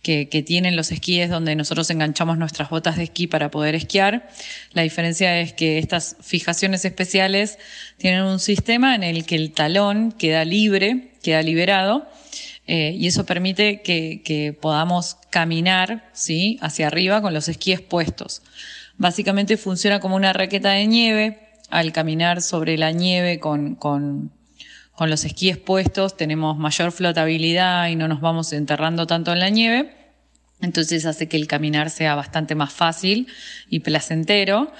que, 0.02 0.28
que, 0.28 0.42
tienen 0.42 0.74
los 0.74 0.90
esquíes 0.90 1.30
donde 1.30 1.54
nosotros 1.54 1.88
enganchamos 1.90 2.36
nuestras 2.36 2.70
botas 2.70 2.96
de 2.96 3.04
esquí 3.04 3.28
para 3.28 3.50
poder 3.50 3.74
esquiar. 3.76 4.28
La 4.72 4.82
diferencia 4.82 5.40
es 5.40 5.52
que 5.52 5.78
estas 5.78 6.16
fijaciones 6.20 6.84
especiales 6.84 7.58
tienen 7.98 8.22
un 8.22 8.40
sistema 8.40 8.96
en 8.96 9.04
el 9.04 9.24
que 9.24 9.36
el 9.36 9.52
talón 9.52 10.10
queda 10.12 10.44
libre, 10.44 11.12
queda 11.22 11.42
liberado, 11.42 12.08
eh, 12.66 12.96
y 12.98 13.06
eso 13.06 13.26
permite 13.26 13.82
que, 13.82 14.22
que, 14.24 14.52
podamos 14.52 15.16
caminar 15.30 16.08
¿sí? 16.12 16.58
hacia 16.60 16.88
arriba 16.88 17.22
con 17.22 17.34
los 17.34 17.48
esquíes 17.48 17.80
puestos. 17.80 18.42
Básicamente 18.98 19.56
funciona 19.56 20.00
como 20.00 20.16
una 20.16 20.32
raqueta 20.32 20.70
de 20.70 20.86
nieve. 20.86 21.38
Al 21.72 21.92
caminar 21.92 22.40
sobre 22.40 22.78
la 22.78 22.92
nieve 22.92 23.40
con, 23.40 23.74
con 23.74 24.30
con 24.94 25.08
los 25.08 25.24
esquíes 25.24 25.56
puestos 25.56 26.16
tenemos 26.16 26.58
mayor 26.58 26.92
flotabilidad 26.92 27.88
y 27.88 27.96
no 27.96 28.08
nos 28.08 28.20
vamos 28.20 28.52
enterrando 28.52 29.06
tanto 29.06 29.32
en 29.32 29.40
la 29.40 29.48
nieve. 29.48 29.96
Entonces 30.60 31.06
hace 31.06 31.28
que 31.28 31.36
el 31.36 31.48
caminar 31.48 31.90
sea 31.90 32.14
bastante 32.14 32.54
más 32.54 32.72
fácil 32.72 33.26
y 33.68 33.80
placentero. 33.80 34.70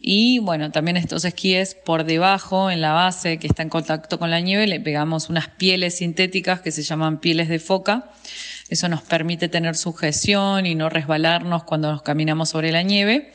Y 0.00 0.38
bueno, 0.40 0.72
también 0.72 0.96
estos 0.96 1.24
esquíes 1.24 1.76
por 1.76 2.04
debajo, 2.04 2.70
en 2.70 2.80
la 2.80 2.92
base 2.92 3.38
que 3.38 3.46
está 3.46 3.62
en 3.62 3.68
contacto 3.68 4.18
con 4.18 4.30
la 4.30 4.40
nieve, 4.40 4.66
le 4.66 4.80
pegamos 4.80 5.28
unas 5.28 5.48
pieles 5.48 5.98
sintéticas 5.98 6.60
que 6.60 6.72
se 6.72 6.82
llaman 6.82 7.20
pieles 7.20 7.48
de 7.48 7.58
foca. 7.58 8.10
Eso 8.68 8.88
nos 8.88 9.02
permite 9.02 9.48
tener 9.48 9.76
sujeción 9.76 10.66
y 10.66 10.74
no 10.74 10.88
resbalarnos 10.88 11.64
cuando 11.64 11.92
nos 11.92 12.02
caminamos 12.02 12.48
sobre 12.48 12.72
la 12.72 12.82
nieve. 12.82 13.32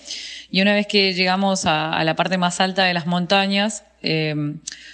Y 0.53 0.61
una 0.61 0.75
vez 0.75 0.85
que 0.85 1.15
llegamos 1.15 1.65
a, 1.65 2.03
la 2.03 2.15
parte 2.15 2.37
más 2.37 2.61
alta 2.61 2.83
de 2.83 2.93
las 2.93 3.07
montañas, 3.07 3.85
eh, 4.03 4.35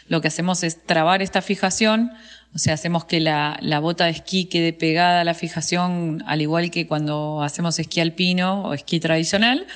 lo 0.07 0.21
que 0.21 0.29
hacemos 0.29 0.63
es 0.63 0.85
trabar 0.85 1.21
esta 1.21 1.41
fijación, 1.41 2.13
o 2.55 2.59
sea, 2.59 2.75
hacemos 2.75 3.03
que 3.03 3.19
la, 3.19 3.59
la, 3.61 3.79
bota 3.79 4.05
de 4.05 4.11
esquí 4.11 4.45
quede 4.45 4.71
pegada 4.71 5.19
a 5.19 5.23
la 5.25 5.33
fijación, 5.33 6.23
al 6.27 6.41
igual 6.41 6.71
que 6.71 6.87
cuando 6.87 7.43
hacemos 7.43 7.77
esquí 7.77 7.99
alpino 7.99 8.61
o 8.61 8.73
esquí 8.73 9.01
tradicional, 9.01 9.67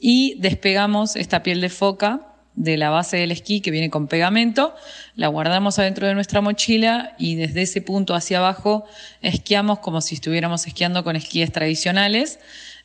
y 0.00 0.36
despegamos 0.38 1.16
esta 1.16 1.42
piel 1.42 1.60
de 1.60 1.68
foca 1.68 2.30
de 2.54 2.78
la 2.78 2.88
base 2.88 3.18
del 3.18 3.30
esquí 3.30 3.60
que 3.60 3.70
viene 3.70 3.90
con 3.90 4.08
pegamento, 4.08 4.74
la 5.16 5.28
guardamos 5.28 5.78
adentro 5.78 6.06
de 6.06 6.14
nuestra 6.14 6.40
mochila 6.40 7.14
y 7.18 7.34
desde 7.34 7.60
ese 7.60 7.82
punto 7.82 8.14
hacia 8.14 8.38
abajo 8.38 8.86
esquiamos 9.20 9.80
como 9.80 10.00
si 10.00 10.14
estuviéramos 10.14 10.66
esquiando 10.66 11.04
con 11.04 11.14
esquíes 11.14 11.52
tradicionales 11.52 12.38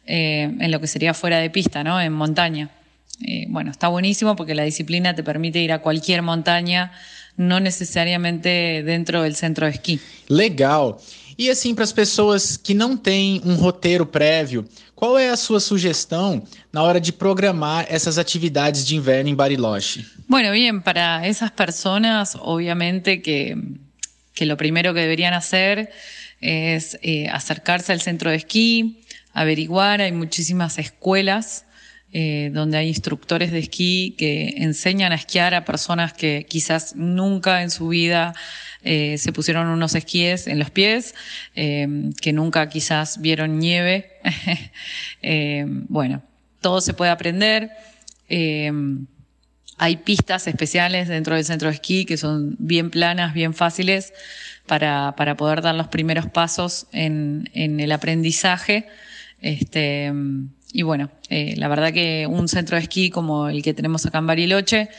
eh, 0.05 0.43
en 0.59 0.71
lo 0.71 0.79
que 0.79 0.87
sería 0.87 1.13
fuera 1.13 1.39
de 1.39 1.49
pista, 1.49 1.83
¿no? 1.83 1.99
En 1.99 2.13
montaña. 2.13 2.69
Eh, 3.25 3.45
bueno, 3.49 3.71
está 3.71 3.87
buenísimo 3.87 4.35
porque 4.35 4.55
la 4.55 4.63
disciplina 4.63 5.15
te 5.15 5.23
permite 5.23 5.59
ir 5.59 5.71
a 5.71 5.79
cualquier 5.79 6.21
montaña, 6.21 6.91
no 7.37 7.59
necessariamente 7.59 8.83
dentro 8.83 9.23
del 9.23 9.35
centro 9.35 9.65
de 9.65 9.73
esqui. 9.73 9.99
Legal. 10.27 10.97
E 11.37 11.49
assim, 11.49 11.75
para 11.75 11.83
as 11.83 11.91
pessoas 11.91 12.55
que 12.55 12.73
não 12.73 12.95
têm 12.95 13.41
um 13.43 13.55
roteiro 13.55 14.05
prévio, 14.05 14.65
qual 14.95 15.17
é 15.17 15.29
a 15.29 15.35
sua 15.35 15.59
sugestão 15.59 16.41
na 16.71 16.81
hora 16.81 16.99
de 17.01 17.11
programar 17.11 17.85
essas 17.89 18.17
atividades 18.17 18.85
de 18.85 18.95
inverno 18.95 19.29
em 19.29 19.35
Bariloche? 19.35 20.05
Bueno, 20.29 20.51
bien, 20.51 20.81
para 20.81 21.27
esas 21.27 21.51
personas, 21.51 22.37
obviamente 22.39 23.21
que, 23.21 23.57
que 24.33 24.45
lo 24.45 24.55
primero 24.55 24.93
que 24.93 25.01
deberían 25.01 25.33
hacer 25.33 25.89
es 26.39 26.97
eh, 27.01 27.27
acercarse 27.27 27.91
al 27.91 27.99
centro 27.99 28.29
de 28.29 28.37
esquí, 28.37 29.01
averiguar, 29.35 30.01
hay 30.01 30.11
muchísimas 30.11 30.79
escuelas 30.79 31.65
eh, 32.11 32.49
donde 32.53 32.77
hay 32.77 32.87
instructores 32.87 33.51
de 33.51 33.59
esquí 33.59 34.15
que 34.17 34.55
enseñan 34.57 35.11
a 35.11 35.15
esquiar 35.15 35.53
a 35.53 35.65
personas 35.65 36.13
que 36.13 36.45
quizás 36.49 36.95
nunca 36.95 37.61
en 37.61 37.69
su 37.69 37.89
vida 37.89 38.33
eh, 38.83 39.17
se 39.17 39.33
pusieron 39.33 39.67
unos 39.67 39.95
esquíes 39.95 40.47
en 40.47 40.57
los 40.57 40.69
pies, 40.69 41.13
eh, 41.55 41.87
que 42.21 42.31
nunca 42.31 42.69
quizás 42.69 43.21
vieron 43.21 43.59
nieve. 43.59 44.11
Eh, 45.27 45.65
bueno, 45.67 46.21
todo 46.61 46.81
se 46.81 46.93
puede 46.93 47.09
aprender. 47.09 47.71
Eh, 48.29 48.71
hay 49.77 49.97
pistas 49.97 50.47
especiales 50.47 51.07
dentro 51.07 51.35
del 51.35 51.43
centro 51.43 51.67
de 51.67 51.73
esquí 51.73 52.05
que 52.05 52.15
son 52.15 52.55
bien 52.59 52.91
planas, 52.91 53.33
bien 53.33 53.55
fáciles 53.55 54.13
para, 54.67 55.15
para 55.17 55.35
poder 55.35 55.63
dar 55.63 55.73
los 55.73 55.87
primeros 55.87 56.27
pasos 56.27 56.85
en, 56.91 57.49
en 57.53 57.79
el 57.79 57.91
aprendizaje. 57.91 58.87
Este, 59.41 60.11
y 60.73 60.81
bueno, 60.81 61.09
eh, 61.29 61.55
la 61.57 61.67
verdad 61.67 61.93
que 61.93 62.27
un 62.27 62.47
centro 62.47 62.77
de 62.77 62.83
esquí 62.83 63.09
como 63.09 63.47
el 63.49 63.61
que 63.61 63.73
tenemos 63.73 64.05
acá 64.05 64.17
en 64.17 64.27
Bariloche 64.27 64.89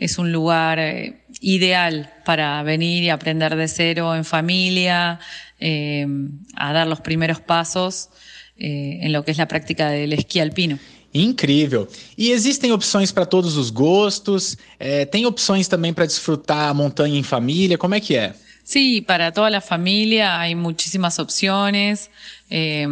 es 0.00 0.18
un 0.18 0.32
lugar 0.32 0.78
eh, 0.78 1.20
ideal 1.40 2.10
para 2.24 2.62
venir 2.62 3.04
y 3.04 3.10
aprender 3.10 3.54
de 3.54 3.68
cero 3.68 4.16
en 4.16 4.24
familia, 4.24 5.20
eh, 5.60 6.06
a 6.56 6.72
dar 6.72 6.86
los 6.86 7.00
primeros 7.00 7.40
pasos 7.40 8.08
eh, 8.56 8.98
en 9.02 9.12
lo 9.12 9.24
que 9.24 9.30
es 9.30 9.36
la 9.36 9.46
práctica 9.46 9.90
del 9.90 10.14
esquí 10.14 10.40
alpino. 10.40 10.78
Incrível. 11.12 11.88
E 12.16 12.30
existem 12.30 12.72
opções 12.72 13.12
para 13.12 13.26
todos 13.26 13.56
os 13.56 13.70
gostos? 13.70 14.56
Tem 15.10 15.26
opções 15.26 15.66
também 15.66 15.92
para 15.92 16.06
desfrutar 16.06 16.68
a 16.68 16.74
montanha 16.74 17.18
em 17.18 17.24
família? 17.24 17.76
Como 17.76 17.96
é 17.96 18.00
que 18.00 18.14
é? 18.14 18.32
Sí, 18.62 19.00
para 19.00 19.32
toda 19.32 19.50
la 19.50 19.60
familia 19.60 20.38
hay 20.38 20.54
muchísimas 20.54 21.18
opciones. 21.18 22.08
Eh, 22.50 22.86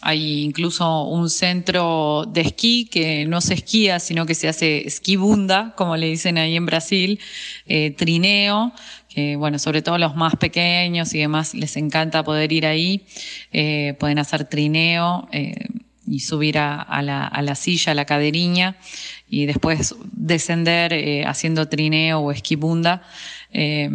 hay 0.00 0.42
incluso 0.42 1.04
un 1.04 1.28
centro 1.28 2.24
de 2.26 2.40
esquí 2.40 2.86
que 2.86 3.26
no 3.26 3.42
se 3.42 3.54
esquía, 3.54 4.00
sino 4.00 4.24
que 4.24 4.34
se 4.34 4.48
hace 4.48 4.86
esquibunda, 4.86 5.74
como 5.76 5.96
le 5.96 6.08
dicen 6.08 6.38
ahí 6.38 6.56
en 6.56 6.64
Brasil, 6.64 7.20
eh, 7.66 7.90
trineo, 7.90 8.72
que 9.10 9.36
bueno, 9.36 9.58
sobre 9.58 9.82
todo 9.82 9.98
los 9.98 10.16
más 10.16 10.36
pequeños 10.36 11.12
y 11.14 11.18
demás 11.18 11.54
les 11.54 11.76
encanta 11.76 12.24
poder 12.24 12.50
ir 12.52 12.64
ahí, 12.64 13.04
eh, 13.52 13.94
pueden 14.00 14.18
hacer 14.18 14.48
trineo 14.48 15.28
eh, 15.32 15.66
y 16.06 16.20
subir 16.20 16.56
a, 16.58 17.02
la, 17.02 17.54
silla, 17.54 17.92
a 17.92 17.94
la 17.94 18.06
caderiña, 18.06 18.76
y 19.28 19.46
después 19.46 19.94
descender 20.12 21.26
haciendo 21.26 21.68
trineo 21.68 22.20
o 22.20 22.32
esquibunda. 22.32 23.02
Eh, 23.52 23.88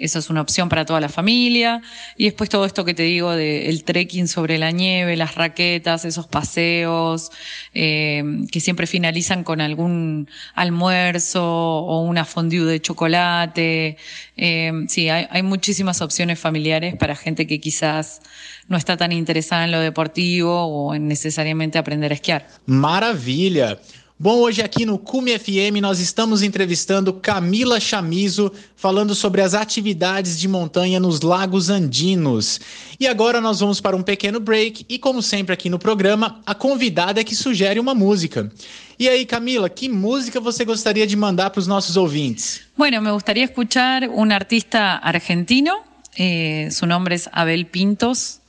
esa 0.00 0.18
es 0.18 0.30
una 0.30 0.40
opción 0.40 0.68
para 0.68 0.84
toda 0.84 1.00
la 1.00 1.08
familia. 1.08 1.82
Y 2.16 2.24
después 2.24 2.50
todo 2.50 2.64
esto 2.64 2.84
que 2.84 2.94
te 2.94 3.02
digo 3.02 3.32
del 3.32 3.84
trekking 3.84 4.28
sobre 4.28 4.58
la 4.58 4.70
nieve, 4.70 5.16
las 5.16 5.34
raquetas, 5.34 6.04
esos 6.04 6.26
paseos, 6.26 7.30
eh, 7.74 8.22
que 8.50 8.60
siempre 8.60 8.86
finalizan 8.86 9.44
con 9.44 9.60
algún 9.60 10.28
almuerzo 10.54 11.44
o 11.44 12.02
una 12.02 12.24
fondue 12.24 12.64
de 12.64 12.80
chocolate. 12.80 13.96
Eh, 14.36 14.72
sí, 14.88 15.08
hay, 15.08 15.42
muchísimas 15.42 16.00
opciones 16.00 16.38
familiares 16.38 16.96
para 16.96 17.16
gente 17.16 17.46
que 17.46 17.60
quizás 17.60 18.20
no 18.68 18.76
está 18.76 18.96
tan 18.96 19.12
interesada 19.12 19.64
en 19.64 19.72
lo 19.72 19.80
deportivo 19.80 20.64
o 20.64 20.94
en 20.94 21.08
necesariamente 21.08 21.78
aprender 21.78 22.12
a 22.12 22.14
esquiar. 22.14 22.48
Maravilha! 22.66 23.78
Bom, 24.16 24.38
hoje 24.38 24.62
aqui 24.62 24.86
no 24.86 24.96
Cume 24.96 25.36
FM 25.36 25.80
nós 25.80 25.98
estamos 25.98 26.40
entrevistando 26.40 27.12
Camila 27.12 27.80
Chamizo, 27.80 28.52
falando 28.76 29.12
sobre 29.12 29.42
as 29.42 29.54
atividades 29.54 30.38
de 30.38 30.46
montanha 30.46 31.00
nos 31.00 31.20
lagos 31.20 31.68
andinos. 31.68 32.60
E 32.98 33.08
agora 33.08 33.40
nós 33.40 33.58
vamos 33.58 33.80
para 33.80 33.96
um 33.96 34.04
pequeno 34.04 34.38
break 34.38 34.86
e, 34.88 35.00
como 35.00 35.20
sempre 35.20 35.52
aqui 35.52 35.68
no 35.68 35.80
programa, 35.80 36.40
a 36.46 36.54
convidada 36.54 37.20
é 37.20 37.24
que 37.24 37.34
sugere 37.34 37.80
uma 37.80 37.92
música. 37.92 38.52
E 39.00 39.08
aí, 39.08 39.26
Camila, 39.26 39.68
que 39.68 39.88
música 39.88 40.38
você 40.38 40.64
gostaria 40.64 41.08
de 41.08 41.16
mandar 41.16 41.50
para 41.50 41.58
os 41.58 41.66
nossos 41.66 41.96
ouvintes? 41.96 42.60
Bueno, 42.76 43.02
me 43.02 43.10
gustaría 43.10 43.42
escuchar 43.42 44.08
un 44.08 44.30
artista 44.30 44.94
argentino, 44.98 45.82
eh, 46.16 46.68
su 46.70 46.86
nombre 46.86 47.16
es 47.16 47.28
Abel 47.32 47.66
Pintos, 47.66 48.40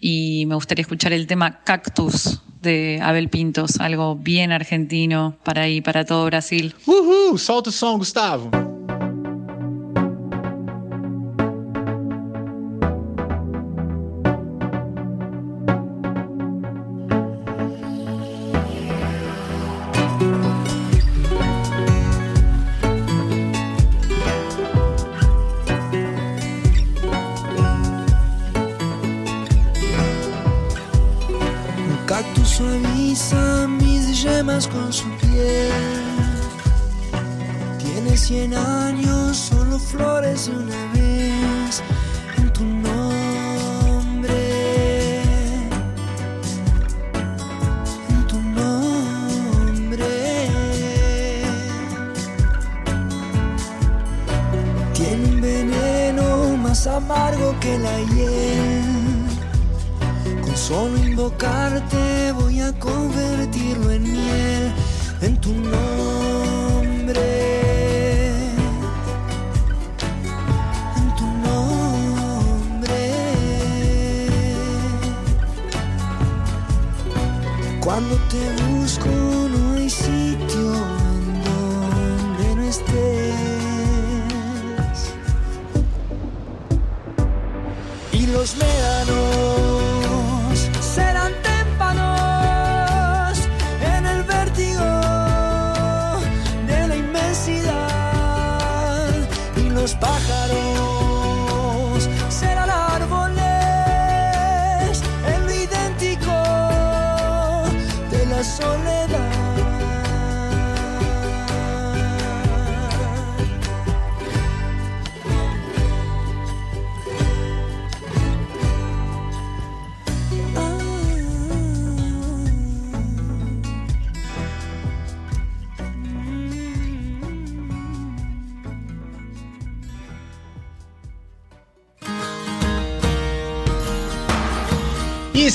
y 0.00 0.44
me 0.46 0.56
gustaría 0.56 0.82
escuchar 0.82 1.12
el 1.12 1.28
tema 1.28 1.62
Cactus 1.62 2.40
de 2.64 2.98
Abel 3.02 3.28
Pintos, 3.28 3.78
algo 3.78 4.16
bien 4.16 4.50
argentino 4.50 5.36
para 5.44 5.62
ahí, 5.62 5.80
para 5.80 6.04
todo 6.04 6.26
Brasil. 6.26 6.74
Uhul! 6.86 7.38
Solta 7.38 7.70
o 7.70 7.72
som, 7.72 7.98
Gustavo! 7.98 8.63
Invocarte 61.14 62.32
voy 62.32 62.60
a 62.60 62.72
convertirlo 62.72 63.92
en 63.92 64.02
miel 64.02 64.72
en 65.22 65.40
tu 65.40 65.52
nombre. 65.52 67.43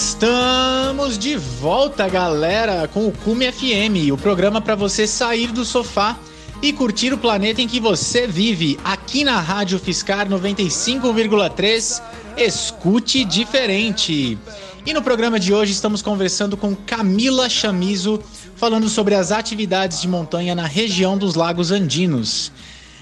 Estamos 0.02 1.18
de 1.18 1.36
volta, 1.36 2.08
galera, 2.08 2.88
com 2.88 3.06
o 3.06 3.12
Cume 3.12 3.52
FM, 3.52 4.14
o 4.14 4.18
programa 4.18 4.62
para 4.62 4.74
você 4.74 5.06
sair 5.06 5.52
do 5.52 5.66
sofá 5.66 6.18
e 6.62 6.72
curtir 6.72 7.12
o 7.12 7.18
planeta 7.18 7.62
em 7.62 7.68
que 7.68 7.82
você 7.82 8.26
vive, 8.26 8.80
aqui 8.82 9.26
na 9.26 9.42
Rádio 9.42 9.78
Fiscar 9.78 10.26
95,3. 10.26 12.02
Escute 12.38 13.26
diferente. 13.26 14.38
E 14.86 14.94
no 14.94 15.02
programa 15.02 15.38
de 15.38 15.54
hoje 15.54 15.74
estamos 15.74 16.02
conversando 16.02 16.56
com 16.56 16.74
Camila 16.74 17.50
Chamizo, 17.50 18.22
falando 18.56 18.88
sobre 18.88 19.16
as 19.16 19.34
atividades 19.34 20.00
de 20.00 20.08
montanha 20.08 20.56
na 20.56 20.66
região 20.66 21.18
dos 21.18 21.36
Lagos 21.36 21.72
Andinos. 21.72 22.54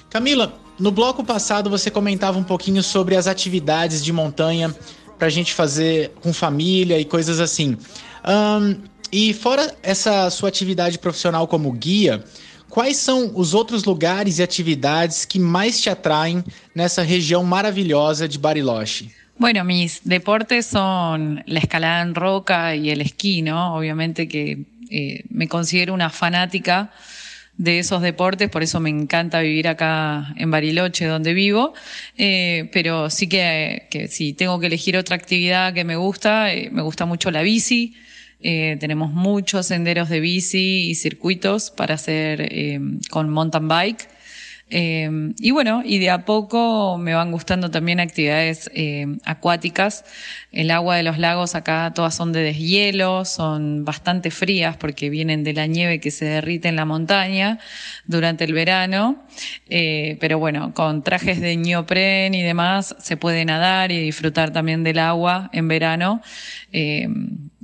Camila, 0.10 0.52
no 0.80 0.90
bloco 0.90 1.24
passado 1.24 1.70
você 1.70 1.92
comentava 1.92 2.40
um 2.40 2.44
pouquinho 2.44 2.82
sobre 2.82 3.16
as 3.16 3.28
atividades 3.28 4.04
de 4.04 4.12
montanha 4.12 4.76
pra 5.18 5.30
gente 5.30 5.54
fazer 5.54 6.12
com 6.22 6.32
família 6.34 7.00
e 7.00 7.06
coisas 7.06 7.40
assim. 7.40 7.78
Ahn, 8.24 8.76
e 9.12 9.34
fora 9.34 9.76
essa 9.82 10.30
sua 10.30 10.50
atividade 10.50 11.00
profissional 11.00 11.48
como 11.48 11.72
guia, 11.72 12.24
quais 12.70 12.98
são 12.98 13.32
os 13.36 13.54
outros 13.54 13.84
lugares 13.84 14.40
e 14.40 14.44
atividades 14.44 15.26
que 15.26 15.40
mais 15.40 15.82
te 15.82 15.90
atraem 15.90 16.44
nessa 16.76 17.02
região 17.02 17.44
maravilhosa 17.44 18.28
de 18.28 18.38
Bariloche? 18.38 19.12
Bueno, 19.40 19.64
mis 19.64 20.02
deportes 20.04 20.66
son 20.66 21.44
la 21.46 21.60
escalada 21.60 22.02
en 22.02 22.16
roca 22.16 22.76
y 22.76 22.90
el 22.90 23.02
esquí, 23.02 23.44
¿no? 23.44 23.76
Obviamente 23.76 24.28
que 24.28 24.66
eh, 24.90 25.24
me 25.30 25.48
considero 25.48 25.94
una 25.94 26.10
fanática 26.10 26.92
de 27.58 27.80
esos 27.80 28.02
deportes, 28.02 28.50
por 28.50 28.62
eso 28.62 28.80
me 28.80 28.90
encanta 28.90 29.42
vivir 29.42 29.68
acá 29.68 30.34
en 30.38 30.52
Bariloche, 30.52 31.06
donde 31.06 31.34
vivo, 31.34 31.74
Eh, 32.18 32.70
pero 32.72 33.10
sí 33.10 33.28
que, 33.28 33.88
que 33.90 34.08
si 34.08 34.34
tengo 34.34 34.60
que 34.60 34.68
elegir 34.68 34.96
otra 34.98 35.16
actividad 35.16 35.74
que 35.74 35.84
me 35.84 35.96
gusta, 35.96 36.54
eh, 36.54 36.70
me 36.72 36.82
gusta 36.82 37.06
mucho 37.06 37.32
la 37.32 37.42
bici, 37.42 37.96
Eh, 38.40 38.78
tenemos 38.80 39.12
muchos 39.12 39.66
senderos 39.66 40.10
de 40.10 40.20
bici 40.20 40.90
y 40.92 40.96
circuitos 40.96 41.72
para 41.72 41.96
hacer 41.96 42.52
con 43.10 43.30
mountain 43.32 43.68
bike. 43.68 44.17
Eh, 44.70 45.10
y 45.40 45.52
bueno, 45.52 45.82
y 45.86 45.98
de 46.00 46.10
a 46.10 46.26
poco 46.26 46.98
me 46.98 47.14
van 47.14 47.32
gustando 47.32 47.72
también 47.72 48.00
actividades 48.02 48.70
eh, 48.74 49.06
acuáticas. 49.24 50.04
El 50.52 50.72
agua 50.72 50.98
de 50.98 51.04
los 51.04 51.18
lagos 51.20 51.56
acá 51.56 51.92
todas 51.96 52.16
son 52.16 52.34
de 52.34 52.42
deshielo, 52.42 53.24
son 53.24 53.86
bastante 53.86 54.30
frías 54.30 54.76
porque 54.76 55.10
vienen 55.10 55.44
de 55.46 55.54
la 55.54 55.68
nieve 55.68 56.00
que 56.02 56.12
se 56.12 56.26
derrite 56.26 56.68
en 56.68 56.76
la 56.76 56.84
montaña 56.86 57.60
durante 58.08 58.44
el 58.44 58.52
verano. 58.54 59.24
Eh, 59.70 60.18
pero 60.20 60.38
bueno, 60.40 60.74
con 60.74 61.02
trajes 61.02 61.40
de 61.40 61.56
neopren 61.56 62.34
y 62.34 62.42
demás 62.44 62.96
se 63.00 63.16
puede 63.16 63.46
nadar 63.46 63.92
y 63.92 64.02
disfrutar 64.02 64.52
también 64.52 64.84
del 64.84 65.00
agua 65.00 65.50
en 65.54 65.68
verano. 65.70 66.22
Eh, 66.74 67.08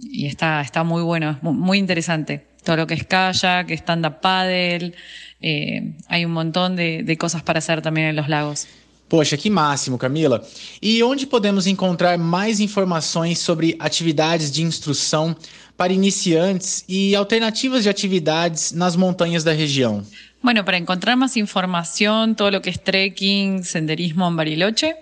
y 0.01 0.27
está, 0.27 0.61
está 0.61 0.83
muy 0.83 1.01
bueno, 1.03 1.31
es 1.31 1.43
mu- 1.43 1.53
muy 1.53 1.77
interesante. 1.79 2.47
Todo 2.63 2.77
lo 2.77 2.87
que 2.87 2.93
es 2.93 3.03
kayak, 3.05 3.69
stand-up 3.71 4.21
paddle, 4.21 4.93
eh, 5.43 5.93
hay 6.07 6.25
un 6.25 6.31
montón 6.31 6.75
de, 6.75 7.03
de 7.03 7.17
cosas 7.17 7.43
para 7.43 7.59
hacer 7.59 7.81
también 7.81 8.07
en 8.07 8.15
los 8.15 8.29
lagos. 8.29 8.67
Poxa, 9.09 9.37
que 9.37 9.49
máximo, 9.49 9.97
Camila. 9.97 10.41
E 10.81 11.03
onde 11.03 11.27
podemos 11.27 11.67
encontrar 11.67 12.17
mais 12.17 12.59
informações 12.59 13.37
sobre 13.37 13.75
atividades 13.77 14.51
de 14.51 14.63
instrução 14.63 15.35
para 15.77 15.93
iniciantes 15.93 16.83
e 16.87 17.15
alternativas 17.15 17.83
de 17.83 17.89
atividades 17.89 18.71
nas 18.71 18.95
montanhas 18.95 19.43
da 19.43 19.51
região? 19.51 20.03
Bueno, 20.43 20.63
para 20.65 20.75
encontrar 20.75 21.15
más 21.15 21.37
información, 21.37 22.35
todo 22.35 22.51
lo 22.51 22.61
que 22.61 22.69
es 22.69 22.83
trekking, 22.83 23.63
senderismo 23.63 24.27
en 24.27 24.35
Bariloche, 24.35 24.97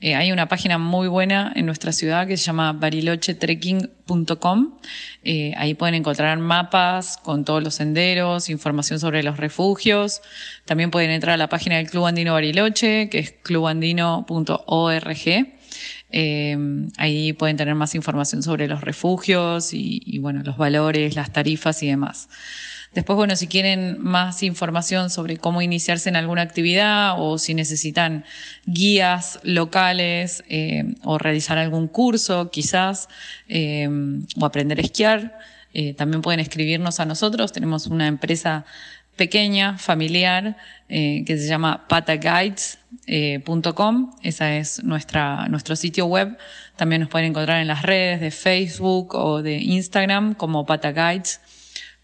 eh, 0.00 0.14
hay 0.14 0.30
una 0.30 0.46
página 0.46 0.78
muy 0.78 1.08
buena 1.08 1.52
en 1.56 1.66
nuestra 1.66 1.90
ciudad 1.90 2.28
que 2.28 2.36
se 2.36 2.44
llama 2.44 2.72
barilochetrekking.com. 2.74 4.78
Eh, 5.24 5.52
ahí 5.56 5.74
pueden 5.74 5.96
encontrar 5.96 6.38
mapas 6.38 7.16
con 7.16 7.44
todos 7.44 7.60
los 7.60 7.74
senderos, 7.74 8.48
información 8.48 9.00
sobre 9.00 9.24
los 9.24 9.36
refugios. 9.36 10.22
También 10.64 10.92
pueden 10.92 11.10
entrar 11.10 11.34
a 11.34 11.38
la 11.38 11.48
página 11.48 11.78
del 11.78 11.90
Club 11.90 12.06
Andino 12.06 12.34
Bariloche, 12.34 13.08
que 13.08 13.18
es 13.18 13.34
clubandino.org. 13.42 15.18
Eh, 16.16 16.56
ahí 16.98 17.32
pueden 17.32 17.56
tener 17.56 17.74
más 17.74 17.96
información 17.96 18.44
sobre 18.44 18.68
los 18.68 18.82
refugios 18.82 19.74
y, 19.74 20.00
y, 20.06 20.20
bueno, 20.20 20.44
los 20.44 20.56
valores, 20.56 21.16
las 21.16 21.32
tarifas 21.32 21.82
y 21.82 21.88
demás. 21.88 22.28
Después, 22.94 23.16
bueno, 23.16 23.36
si 23.36 23.48
quieren 23.48 24.00
más 24.00 24.42
información 24.42 25.10
sobre 25.10 25.36
cómo 25.36 25.62
iniciarse 25.62 26.08
en 26.08 26.16
alguna 26.16 26.42
actividad 26.42 27.16
o 27.18 27.38
si 27.38 27.54
necesitan 27.54 28.24
guías 28.66 29.40
locales 29.42 30.44
eh, 30.48 30.94
o 31.02 31.18
realizar 31.18 31.58
algún 31.58 31.88
curso, 31.88 32.50
quizás, 32.50 33.08
eh, 33.48 33.88
o 34.40 34.46
aprender 34.46 34.78
a 34.78 34.82
esquiar, 34.82 35.38
eh, 35.74 35.92
también 35.92 36.22
pueden 36.22 36.40
escribirnos 36.40 37.00
a 37.00 37.04
nosotros. 37.04 37.52
Tenemos 37.52 37.88
una 37.88 38.06
empresa 38.06 38.64
pequeña, 39.16 39.76
familiar, 39.78 40.56
eh, 40.88 41.24
que 41.26 41.36
se 41.36 41.48
llama 41.48 41.88
pataguides.com. 41.88 44.12
Esa 44.22 44.56
es 44.56 44.84
nuestra, 44.84 45.48
nuestro 45.48 45.74
sitio 45.76 46.06
web. 46.06 46.38
También 46.76 47.00
nos 47.00 47.10
pueden 47.10 47.30
encontrar 47.30 47.60
en 47.60 47.66
las 47.68 47.82
redes 47.82 48.20
de 48.20 48.30
Facebook 48.30 49.14
o 49.14 49.42
de 49.42 49.58
Instagram 49.58 50.34
como 50.34 50.66
Pataguides. 50.66 51.40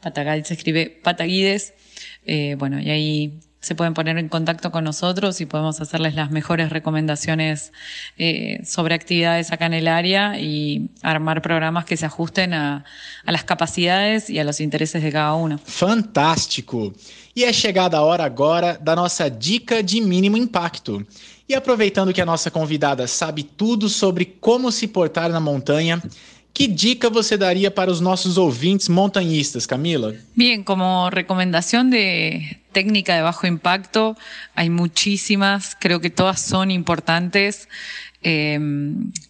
Pataguides 0.03 0.49
se 0.49 0.55
escribe 0.55 1.01
Pataguides. 1.03 1.75
Eh, 2.25 2.57
bueno, 2.59 2.81
y 2.81 2.91
ahí 2.91 3.41
se 3.61 3.75
pueden 3.75 3.93
poner 3.93 4.17
en 4.17 4.29
contacto 4.29 4.71
con 4.71 4.85
nosotros 4.85 5.41
y 5.41 5.47
podemos 5.47 5.81
hacerles 5.81 6.15
las 6.15 6.31
mejores 6.31 6.71
recomendaciones 6.71 7.73
eh, 8.17 8.61
sobre 8.65 8.95
actividades 8.95 9.53
acá 9.53 9.67
en 9.67 9.75
el 9.75 9.89
área 9.89 10.41
y 10.41 10.89
armar 11.03 11.43
programas 11.43 11.85
que 11.85 11.97
se 11.97 12.07
ajusten 12.07 12.55
a, 12.55 12.85
a, 13.25 13.33
las 13.33 13.45
capacidades 13.45 14.31
y 14.31 14.39
a 14.39 14.45
los 14.45 14.61
intereses 14.61 15.03
de 15.03 15.13
cada 15.13 15.35
uno. 15.35 15.59
Fantástico! 15.59 16.95
E 17.37 17.45
é 17.45 17.53
chegada 17.53 17.99
a 17.99 18.03
hora 18.03 18.25
agora 18.25 18.79
da 18.79 18.97
nossa 18.97 19.31
dica 19.31 19.83
de 19.83 20.01
mínimo 20.01 20.37
impacto. 20.37 21.07
E 21.49 21.55
aproveitando 21.55 22.13
que 22.13 22.21
a 22.21 22.27
nossa 22.27 22.51
convidada 22.51 23.07
sabe 23.07 23.43
tudo 23.43 23.89
sobre 23.89 24.25
como 24.25 24.73
se 24.73 24.89
portar 24.89 25.31
na 25.31 25.41
montanha, 25.41 26.03
Que 26.53 26.67
dica 26.67 27.09
você 27.09 27.37
daria 27.37 27.71
para 27.71 27.91
os 27.91 28.01
nossos 28.01 28.37
ouvintes 28.37 28.89
montanhistas, 28.89 29.67
Camila? 29.67 30.15
Bien, 30.35 30.63
como 30.65 31.09
recomendación 31.11 31.91
de 31.91 32.61
técnica 32.73 33.15
de 33.15 33.23
bajo 33.23 33.47
impacto, 33.47 34.17
hay 34.55 34.69
muchísimas, 34.69 35.77
creo 35.79 36.01
que 36.01 36.11
todas 36.11 36.41
son 36.41 36.71
importantes. 36.71 37.69
Eh, 38.23 38.59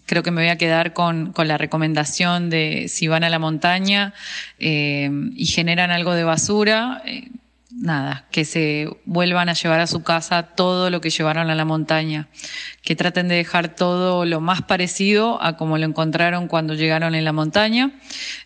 creo 0.07 0.25
que 0.25 0.33
me 0.33 0.43
voy 0.43 0.51
a 0.51 0.59
quedar 0.59 0.93
con, 0.93 1.33
con, 1.33 1.47
la 1.47 1.57
recomendación 1.57 2.51
de 2.51 2.87
si 2.89 3.07
van 3.07 3.23
a 3.23 3.31
la 3.31 3.39
montaña 3.39 4.15
eh, 4.59 5.09
y 5.37 5.47
generan 5.47 5.93
algo 5.93 6.13
de 6.15 6.25
basura, 6.25 7.01
eh, 7.07 7.29
nada, 7.81 8.27
que 8.31 8.45
se 8.45 8.88
vuelvan 9.07 9.49
a 9.49 9.55
llevar 9.55 9.81
a 9.81 9.87
su 9.87 10.03
casa 10.03 10.43
todo 10.55 10.90
lo 10.90 11.01
que 11.01 11.09
llevaron 11.09 11.49
a 11.49 11.55
la 11.55 11.64
montaña, 11.64 12.29
que 12.83 12.95
traten 12.95 13.29
de 13.29 13.37
dejar 13.37 13.75
todo 13.75 14.27
lo 14.27 14.40
más 14.40 14.61
parecido 14.61 15.43
a 15.43 15.57
como 15.57 15.79
lo 15.79 15.87
encontraron 15.87 16.47
cuando 16.47 16.75
llegaron 16.75 17.14
en 17.14 17.25
la 17.25 17.33
montaña. 17.33 17.93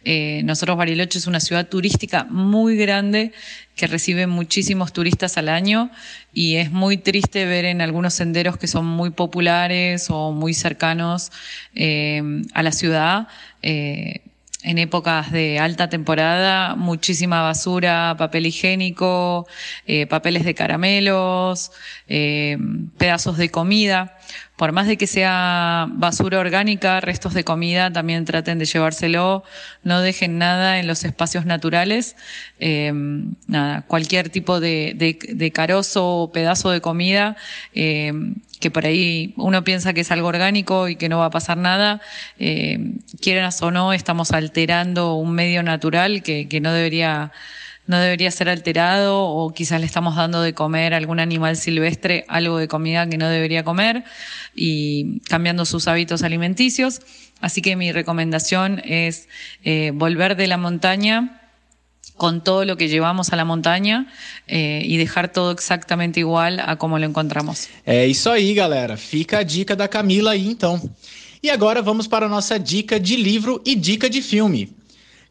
Eh, 0.05 0.42
nosotros 0.44 0.79
Bariloche 0.79 1.18
es 1.18 1.27
una 1.27 1.40
ciudad 1.40 1.66
turística 1.66 2.25
muy 2.31 2.77
grande 2.77 3.33
que 3.75 3.88
recibe 3.88 4.29
muchísimos 4.29 4.92
turistas 4.92 5.37
al 5.37 5.49
año 5.49 5.90
y 6.33 6.57
es 6.57 6.70
muy 6.70 6.97
triste 6.97 7.44
ver 7.44 7.64
en 7.64 7.81
algunos 7.81 8.14
senderos 8.14 8.57
que 8.57 8.68
son 8.68 8.87
muy 8.87 9.11
populares 9.11 10.11
o 10.11 10.31
muy 10.31 10.55
cercanos 10.55 11.33
eh, 11.75 12.23
a 12.55 12.62
la 12.62 12.70
ciudad. 12.70 13.27
Eh, 13.62 14.20
en 14.64 14.79
épocas 14.79 15.31
de 15.31 15.59
alta 15.59 15.88
temporada, 15.88 16.74
muchísima 16.74 17.42
basura, 17.42 18.16
papel 18.18 18.46
higiénico, 18.46 19.46
eh, 19.87 20.07
papeles 20.07 20.44
de 20.44 20.55
caramelos, 20.55 21.70
eh, 22.09 22.57
pedazos 22.96 23.37
de 23.37 23.50
comida. 23.50 24.18
Por 24.57 24.73
más 24.73 24.87
de 24.87 24.97
que 24.97 25.07
sea 25.07 25.87
basura 25.90 26.38
orgánica, 26.38 27.01
restos 27.01 27.35
de 27.35 27.43
comida, 27.43 27.93
también 27.93 28.25
traten 28.25 28.59
de 28.59 28.67
llevárselo. 28.67 29.43
No 29.83 30.01
dejen 30.01 30.38
nada 30.38 30.79
en 30.79 30.87
los 30.87 31.05
espacios 31.05 31.45
naturales. 31.45 32.14
Eh, 32.61 32.93
nada, 33.49 33.83
cualquier 33.83 34.29
tipo 34.31 34.61
de, 34.61 34.95
de, 34.97 35.19
de, 35.35 35.51
carozo 35.51 36.07
o 36.07 36.33
pedazo 36.33 36.71
de 36.71 36.81
comida 36.81 37.37
que 38.64 38.71
por 38.71 38.87
ahí 38.87 39.35
uno 39.37 39.62
piensa 39.62 39.93
que 39.93 40.01
es 40.01 40.11
algo 40.11 40.29
orgánico 40.29 40.88
y 40.88 40.97
que 40.97 41.11
no 41.11 41.19
va 41.19 41.27
a 41.27 41.31
pasar 41.31 41.59
nada, 41.59 42.01
eh, 42.38 42.79
o 43.61 43.71
no, 43.71 43.93
estamos 43.93 44.33
alterando 44.33 45.17
un 45.17 45.33
medio 45.33 45.62
natural 45.62 46.23
que, 46.23 46.49
que 46.49 46.62
no 46.62 46.73
debería 46.73 47.31
no 47.87 47.99
debería 47.99 48.31
ser 48.31 48.49
alterado 48.49 49.25
o 49.25 49.53
quizás 49.53 49.81
le 49.81 49.87
estamos 49.87 50.16
dando 50.16 50.42
de 50.42 50.55
comer 50.55 50.94
a 50.94 50.97
algún 50.97 51.20
animal 51.20 51.57
silvestre 51.57 52.25
algo 52.29 52.59
de 52.59 52.68
comida 52.68 53.09
que 53.09 53.18
no 53.18 53.29
debería 53.29 53.64
comer 53.64 54.05
y 54.55 55.20
cambiando 55.29 55.64
sus 55.64 55.87
hábitos 55.88 56.23
alimenticios. 56.23 57.01
Así 57.40 57.61
que 57.61 57.77
mi 57.77 57.92
recomendación 57.92 58.81
es 58.85 59.29
eh, 59.64 59.92
volver 59.94 60.37
de 60.37 60.47
la 60.47 60.57
montaña 60.57 61.40
con 62.16 62.42
todo 62.44 62.64
lo 62.64 62.77
que 62.77 62.88
llevamos 62.88 63.33
a 63.33 63.37
la 63.37 63.44
montanha 63.44 64.07
eh, 64.47 64.87
e 64.87 64.97
deixar 64.97 65.33
todo 65.33 65.51
exatamente 65.53 66.20
igual 66.20 66.61
a 66.61 66.77
como 66.77 66.99
lo 66.99 67.07
encontramos. 67.07 67.68
É 67.85 68.07
isso 68.07 68.31
aí, 68.31 68.55
galera. 68.55 68.97
Fica 68.97 69.38
a 69.38 69.42
dica 69.42 69.75
da 69.75 69.88
Camila 69.88 70.33
aí, 70.33 70.47
então. 70.47 70.81
E 71.42 71.51
agora 71.51 71.83
vamos 71.83 72.07
para 72.07 72.27
a 72.27 72.29
nossa 72.29 72.59
dica 72.59 72.99
de 73.01 73.16
livro 73.16 73.61
e 73.66 73.75
dica 73.75 74.09
de 74.09 74.23
filme. 74.23 74.70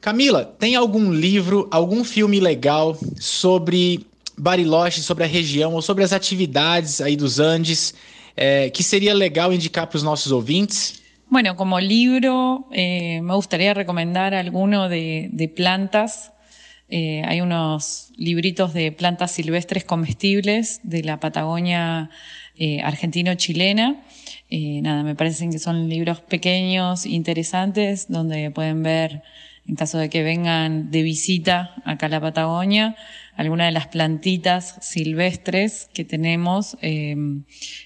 Camila, 0.03 0.43
tem 0.43 0.75
algum 0.75 1.13
livro, 1.13 1.65
algum 1.71 2.03
filme 2.03 2.37
legal 2.37 2.97
sobre 3.17 4.05
Bariloche, 4.37 5.01
sobre 5.01 5.23
a 5.23 5.27
região 5.27 5.73
ou 5.73 5.81
sobre 5.81 6.03
as 6.03 6.11
atividades 6.11 6.99
aí 6.99 7.15
dos 7.15 7.39
Andes 7.39 7.95
é, 8.35 8.69
que 8.69 8.83
seria 8.83 9.13
legal 9.13 9.53
indicar 9.53 9.87
para 9.87 9.95
os 9.95 10.03
nossos 10.03 10.29
ouvintes? 10.33 11.01
Bueno, 11.31 11.55
como 11.55 11.79
libro, 11.79 12.65
eh, 12.73 13.21
me 13.21 13.33
gustaría 13.33 13.73
recomendar 13.73 14.33
alguno 14.33 14.89
de, 14.89 15.29
de 15.31 15.47
plantas 15.47 16.33
Eh, 16.95 17.23
hay 17.25 17.41
unos 17.41 18.11
libritos 18.17 18.71
de 18.73 18.91
plantas 18.91 19.31
silvestres 19.31 19.83
comestibles 19.83 20.79
de 20.83 21.01
la 21.01 21.19
Patagonia 21.19 22.11
eh, 22.55 22.81
argentino-chilena. 22.83 24.03
Eh, 24.51 24.79
nada, 24.83 25.01
me 25.01 25.15
parecen 25.15 25.49
que 25.49 25.57
son 25.57 25.89
libros 25.89 26.21
pequeños, 26.21 27.07
interesantes, 27.07 28.05
donde 28.09 28.51
pueden 28.51 28.83
ver, 28.83 29.23
en 29.67 29.75
caso 29.75 29.97
de 29.97 30.09
que 30.09 30.23
vengan 30.23 30.91
de 30.91 31.03
visita 31.03 31.75
acá 31.85 32.07
a 32.07 32.09
la 32.09 32.19
Patagonia, 32.19 32.95
algunas 33.35 33.67
de 33.67 33.71
las 33.71 33.87
plantitas 33.87 34.77
silvestres 34.81 35.89
que 35.93 36.03
tenemos 36.03 36.77
eh, 36.81 37.15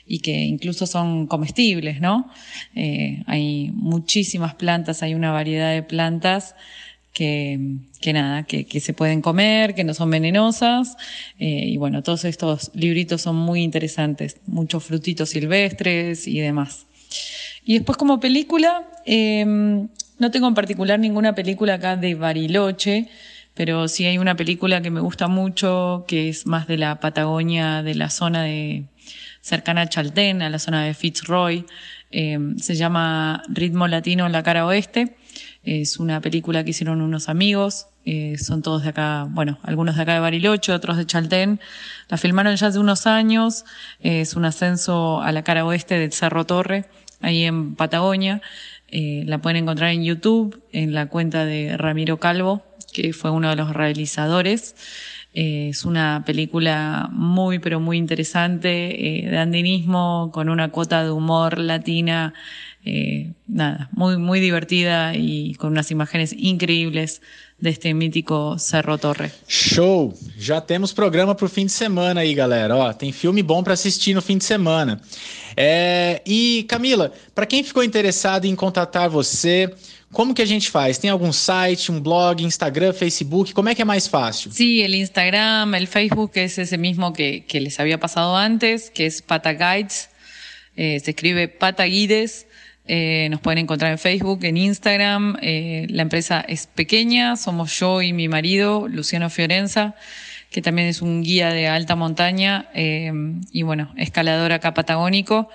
y 0.06 0.20
que 0.20 0.32
incluso 0.32 0.88
son 0.88 1.28
comestibles, 1.28 2.02
¿no? 2.02 2.30
Eh, 2.76 3.24
hay 3.28 3.72
muchísimas 3.74 4.56
plantas, 4.56 5.04
hay 5.04 5.14
una 5.14 5.32
variedad 5.32 5.72
de 5.72 5.84
plantas 5.84 6.56
que, 7.14 7.60
que 8.02 8.14
nada, 8.14 8.44
que, 8.44 8.66
que, 8.66 8.80
se 8.80 8.94
pueden 8.94 9.22
comer, 9.22 9.74
que 9.74 9.84
no 9.84 9.94
son 9.94 10.10
venenosas. 10.10 10.98
Eh, 11.40 11.66
y 11.68 11.78
bueno, 11.78 12.04
todos 12.04 12.26
estos 12.26 12.72
libritos 12.74 13.22
son 13.22 13.36
muy 13.36 13.64
interesantes, 13.64 14.38
muchos 14.46 14.84
frutitos 14.84 15.30
silvestres 15.30 16.28
y 16.28 16.40
demás. 16.40 16.86
Y 17.64 17.76
después 17.76 17.98
como 17.98 18.20
película, 18.20 18.88
no 20.20 20.32
tengo 20.32 20.48
en 20.48 20.54
particular 20.54 21.00
ninguna 21.00 21.36
película 21.36 21.76
acá 21.76 21.96
de 21.96 22.16
Bariloche, 22.16 23.10
pero 23.54 23.88
sí 23.88 24.06
hay 24.06 24.18
una 24.18 24.36
película 24.36 24.82
que 24.82 24.92
me 24.92 25.00
gusta 25.00 25.28
mucho, 25.28 26.06
que 26.08 26.30
es 26.30 26.46
más 26.46 26.68
de 26.68 26.78
la 26.78 27.00
Patagonia, 27.00 27.84
de 27.84 27.96
la 27.96 28.10
zona 28.10 28.44
de 28.44 28.86
cercana 29.42 29.82
a 29.82 29.90
Chaltén, 29.90 30.42
a 30.42 30.50
la 30.50 30.60
zona 30.60 30.84
de 30.84 30.94
Fitzroy. 30.94 31.66
Eh, 32.12 32.40
se 32.58 32.76
llama 32.76 33.44
Ritmo 33.48 33.88
Latino 33.88 34.26
en 34.26 34.32
la 34.32 34.44
cara 34.44 34.66
oeste 34.66 35.16
es 35.68 35.98
una 35.98 36.22
película 36.22 36.64
que 36.64 36.70
hicieron 36.70 37.02
unos 37.02 37.28
amigos, 37.28 37.88
eh, 38.06 38.38
son 38.38 38.62
todos 38.62 38.84
de 38.84 38.90
acá, 38.90 39.28
bueno, 39.30 39.60
algunos 39.64 39.98
de 39.98 40.04
acá 40.04 40.14
de 40.14 40.22
Bariloche, 40.22 40.72
otros 40.72 40.96
de 40.96 41.06
Chaltén. 41.06 41.60
La 42.08 42.18
filmaron 42.18 42.56
ya 42.56 42.68
hace 42.68 42.80
unos 42.80 43.06
años, 43.06 43.66
es 44.00 44.36
un 44.36 44.46
ascenso 44.46 45.22
a 45.22 45.32
la 45.34 45.44
cara 45.44 45.66
oeste 45.66 46.00
del 46.00 46.14
Cerro 46.14 46.46
Torre, 46.46 46.86
ahí 47.20 47.44
en 47.44 47.76
Patagonia. 47.76 48.42
Eh, 48.90 49.24
la 49.26 49.40
pueden 49.40 49.58
encontrar 49.64 49.92
en 49.92 50.04
YouTube, 50.04 50.62
en 50.72 50.94
la 50.94 51.08
cuenta 51.08 51.46
de 51.46 51.78
Ramiro 51.78 52.18
Calvo, 52.18 52.64
que 52.94 53.14
fue 53.14 53.32
uno 53.32 53.50
de 53.50 53.56
los 53.56 53.74
realizadores. 53.74 54.76
Eh, 55.34 55.70
es 55.70 55.86
una 55.86 56.24
película 56.26 57.10
muy, 57.12 57.60
pero 57.60 57.80
muy 57.80 57.98
interesante, 57.98 59.26
eh, 59.26 59.30
de 59.30 59.38
andinismo, 59.38 60.32
con 60.34 60.50
una 60.50 60.70
cuota 60.70 61.04
de 61.04 61.12
humor 61.12 61.58
latina 61.58 62.34
nada, 63.48 63.90
muy, 63.92 64.18
muy 64.18 64.40
divertida 64.40 65.14
y 65.14 65.56
con 65.56 65.72
unas 65.72 65.92
imágenes 65.92 66.32
increíbles 66.32 67.22
deste 67.60 67.94
mítico 67.94 68.58
Cerro 68.60 68.98
Torre. 68.98 69.32
Show! 69.48 70.14
Já 70.38 70.62
temos 70.62 70.94
programa 70.94 71.34
para 71.34 71.46
o 71.46 71.50
fim 71.50 71.66
de 71.66 71.72
semana 71.72 72.22
aí, 72.22 72.34
galera. 72.34 72.76
Ó, 72.76 72.94
tem 72.94 73.12
filme 73.12 73.42
bom 73.42 73.64
para 73.64 73.74
assistir 73.74 74.14
no 74.14 74.22
fim 74.22 74.38
de 74.38 74.46
semana. 74.46 75.02
É, 75.56 76.22
e 76.26 76.66
Camila, 76.68 77.12
para 77.34 77.46
quem 77.46 77.64
ficou 77.64 77.84
interessado 77.84 78.46
em 78.46 78.56
contatar 78.56 79.10
você, 79.10 79.74
como 80.12 80.34
que 80.34 80.42
a 80.42 80.46
gente 80.46 80.70
faz? 80.70 80.98
Tem 80.98 81.10
algum 81.10 81.34
site, 81.34 81.92
um 81.92 82.00
blog, 82.00 82.44
Instagram, 82.44 82.94
Facebook? 82.94 83.54
Como 83.54 83.70
é 83.70 83.76
que 83.76 83.82
é 83.82 83.86
mais 83.86 84.08
fácil? 84.08 84.52
Sí, 84.52 84.82
el 84.82 84.96
Instagram, 84.96 85.76
el 85.76 85.88
Facebook 85.88 86.40
es 86.40 86.58
ese 86.58 86.78
mismo 86.78 87.12
que, 87.12 87.42
que 87.42 87.60
les 87.60 87.80
había 87.80 88.00
pasado 88.00 88.36
antes, 88.36 88.90
que 88.90 89.06
es 89.06 89.22
Pataguides. 89.22 90.10
Eh, 90.76 91.00
se 91.00 91.12
escribe 91.12 91.48
Pataguides 91.48 92.47
Eh, 92.88 93.28
nos 93.30 93.42
pueden 93.42 93.60
encontrar 93.60 93.92
en 93.92 93.98
Facebook, 93.98 94.44
en 94.44 94.58
Instagram. 94.58 95.38
Eh, 95.42 95.88
la 95.90 96.02
empresa 96.02 96.44
es 96.48 96.68
pequeña, 96.68 97.36
somos 97.36 97.78
yo 97.80 98.02
y 98.02 98.14
mi 98.14 98.28
marido, 98.28 98.88
Luciano 98.88 99.30
Fiorenza, 99.30 99.96
que 100.50 100.62
también 100.62 100.88
es 100.88 101.02
un 101.02 101.24
guía 101.24 101.50
de 101.50 101.68
alta 101.68 101.96
montaña 101.96 102.70
eh, 102.74 103.12
y 103.52 103.64
bueno, 103.64 103.94
escalador 103.98 104.52
acá 104.52 104.74
patagónico. 104.74 105.50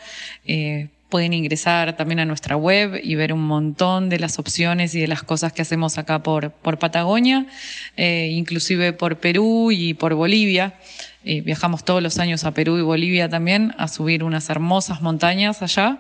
Eh, 0.45 0.89
pueden 1.13 1.35
ingresar 1.35 1.95
también 1.95 2.21
a 2.21 2.25
nuestra 2.25 2.57
web 2.57 2.99
y 3.05 3.17
ver 3.17 3.35
un 3.35 3.47
montón 3.47 4.09
de 4.09 4.19
las 4.19 4.39
opciones 4.39 4.95
y 4.95 5.01
de 5.03 5.07
las 5.07 5.23
cosas 5.23 5.53
que 5.53 5.61
hacemos 5.61 5.99
acá 5.99 6.23
por, 6.23 6.53
por 6.53 6.79
Patagonia, 6.79 7.45
eh, 7.99 8.31
inclusive 8.33 8.95
por 8.95 9.19
Perú 9.19 9.71
y 9.71 9.93
por 9.93 10.15
Bolivia. 10.15 10.73
Eh, 11.27 11.43
viajamos 11.43 11.85
todos 11.85 12.03
los 12.03 12.19
años 12.19 12.45
a 12.45 12.53
Perú 12.53 12.79
y 12.79 12.81
Bolivia 12.81 13.29
también 13.29 13.75
a 13.77 13.89
subir 13.89 14.25
unas 14.25 14.49
hermosas 14.49 15.03
montañas 15.03 15.61
allá. 15.61 15.99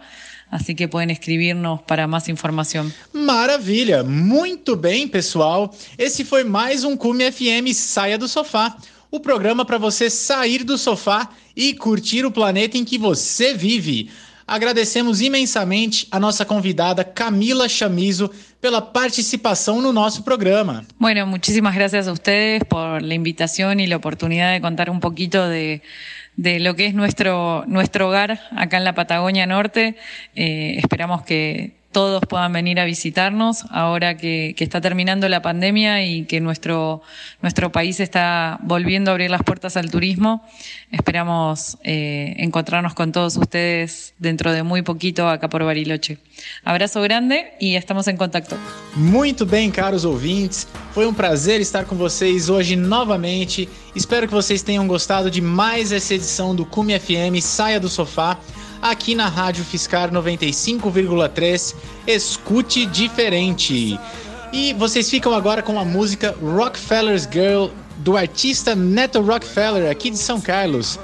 Así 0.52 0.74
que 0.74 0.86
podem 0.86 1.10
escrever-nos 1.10 1.80
para 1.86 2.06
mais 2.06 2.28
informação. 2.28 2.92
Maravilha! 3.10 4.04
Muito 4.04 4.76
bem, 4.76 5.08
pessoal. 5.08 5.74
Esse 5.96 6.26
foi 6.26 6.44
mais 6.44 6.84
um 6.84 6.94
Cume 6.94 7.32
FM 7.32 7.72
Saia 7.72 8.18
do 8.18 8.28
Sofá. 8.28 8.76
O 9.10 9.18
programa 9.18 9.64
para 9.64 9.78
você 9.78 10.10
sair 10.10 10.62
do 10.62 10.76
sofá 10.76 11.30
e 11.56 11.72
curtir 11.72 12.26
o 12.26 12.30
planeta 12.30 12.76
em 12.76 12.84
que 12.84 12.98
você 12.98 13.54
vive. 13.54 14.10
Agradecemos 14.46 15.22
imensamente 15.22 16.06
a 16.10 16.20
nossa 16.20 16.44
convidada 16.44 17.02
Camila 17.02 17.66
Chamizo 17.66 18.30
pela 18.60 18.82
participação 18.82 19.80
no 19.80 19.90
nosso 19.90 20.22
programa. 20.22 20.84
Bueno, 20.98 21.26
muchísimas 21.26 21.74
gracias 21.74 22.06
a 22.06 22.12
ustedes 22.12 22.62
por 22.64 23.00
la 23.00 23.14
invitación 23.14 23.80
y 23.80 23.86
la 23.86 23.96
oportunidad 23.96 24.52
de 24.52 24.60
contar 24.60 24.90
un 24.90 25.00
poquito 25.00 25.48
de 25.48 25.80
de 26.36 26.60
lo 26.60 26.74
que 26.76 26.86
es 26.86 26.94
nuestro, 26.94 27.64
nuestro 27.66 28.08
hogar 28.08 28.40
acá 28.56 28.78
en 28.78 28.84
la 28.84 28.94
Patagonia 28.94 29.46
Norte. 29.46 29.96
Eh, 30.34 30.76
esperamos 30.78 31.22
que 31.22 31.81
todos 31.92 32.22
puedan 32.26 32.52
venir 32.52 32.80
a 32.80 32.84
visitarnos 32.84 33.64
ahora 33.70 34.16
que, 34.16 34.54
está 34.58 34.80
terminando 34.80 35.28
la 35.28 35.42
pandemia 35.42 36.04
y 36.04 36.24
que 36.24 36.40
nuestro, 36.40 37.02
nuestro 37.42 37.70
país 37.70 38.00
está 38.00 38.58
volviendo 38.62 39.10
a 39.10 39.12
abrir 39.12 39.30
las 39.30 39.42
puertas 39.42 39.76
al 39.76 39.90
turismo. 39.90 40.44
Esperamos 40.90 41.78
eh, 41.84 42.34
encontrarnos 42.38 42.94
con 42.94 43.12
todos 43.12 43.36
ustedes 43.36 44.14
dentro 44.18 44.52
de 44.52 44.62
muy 44.62 44.82
poquito 44.82 45.28
acá 45.28 45.48
por 45.48 45.62
Bariloche. 45.64 46.18
Abrazo 46.64 47.00
grande 47.02 47.44
e 47.60 47.76
estamos 47.76 48.08
em 48.08 48.16
contato. 48.16 48.56
Muito 48.96 49.44
bem, 49.44 49.70
caros 49.70 50.04
ouvintes. 50.04 50.66
Foi 50.92 51.06
um 51.06 51.14
prazer 51.14 51.60
estar 51.60 51.84
com 51.84 51.96
vocês 51.96 52.48
hoje 52.48 52.76
novamente. 52.76 53.68
Espero 53.94 54.26
que 54.26 54.34
vocês 54.34 54.62
tenham 54.62 54.86
gostado 54.86 55.30
de 55.30 55.40
mais 55.40 55.92
essa 55.92 56.14
edição 56.14 56.54
do 56.54 56.64
Cume 56.64 56.98
FM 56.98 57.40
Saia 57.40 57.78
do 57.78 57.88
Sofá 57.88 58.38
aqui 58.82 59.14
na 59.14 59.28
Rádio 59.28 59.64
Fiscar 59.64 60.10
95,3. 60.10 61.74
Escute 62.06 62.84
diferente. 62.84 63.98
E 64.52 64.74
vocês 64.74 65.08
ficam 65.08 65.32
agora 65.32 65.62
com 65.62 65.78
a 65.78 65.84
música 65.84 66.36
Rockefeller's 66.42 67.26
Girl 67.30 67.68
do 67.98 68.16
artista 68.16 68.74
Neto 68.74 69.22
Rockefeller 69.22 69.90
aqui 69.90 70.10
de 70.10 70.18
São 70.18 70.40
Carlos. 70.40 70.98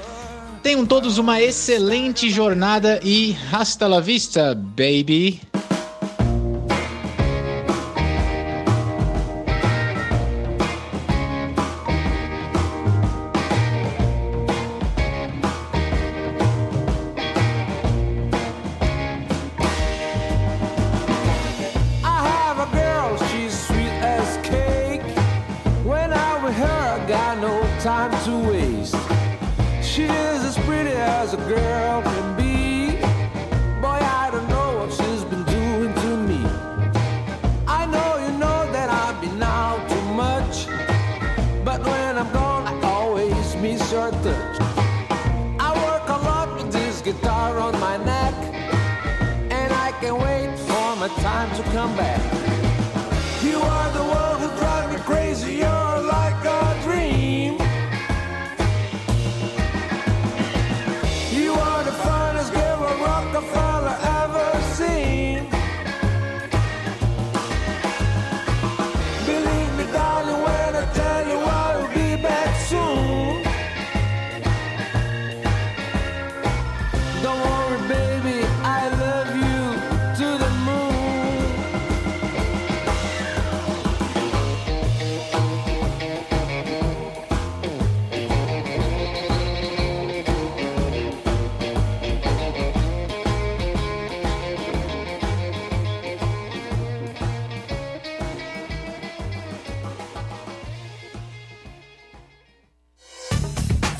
Tenham 0.61 0.85
todos 0.85 1.17
uma 1.17 1.41
excelente 1.41 2.29
jornada 2.29 2.99
e 3.01 3.35
hasta 3.51 3.87
la 3.87 4.01
vista, 4.01 4.53
baby! 4.53 5.48
come 51.71 51.95
back. 51.95 52.18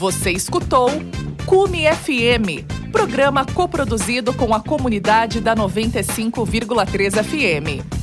Você 0.10 0.32
escutou 0.32 0.90
Cume 1.46 1.84
FM, 1.84 2.66
programa 2.92 3.46
coproduzido 3.46 4.34
com 4.34 4.56
a 4.56 4.60
comunidade 4.60 5.40
da 5.40 5.56
95,3 5.56 7.24
FM. 7.24 7.99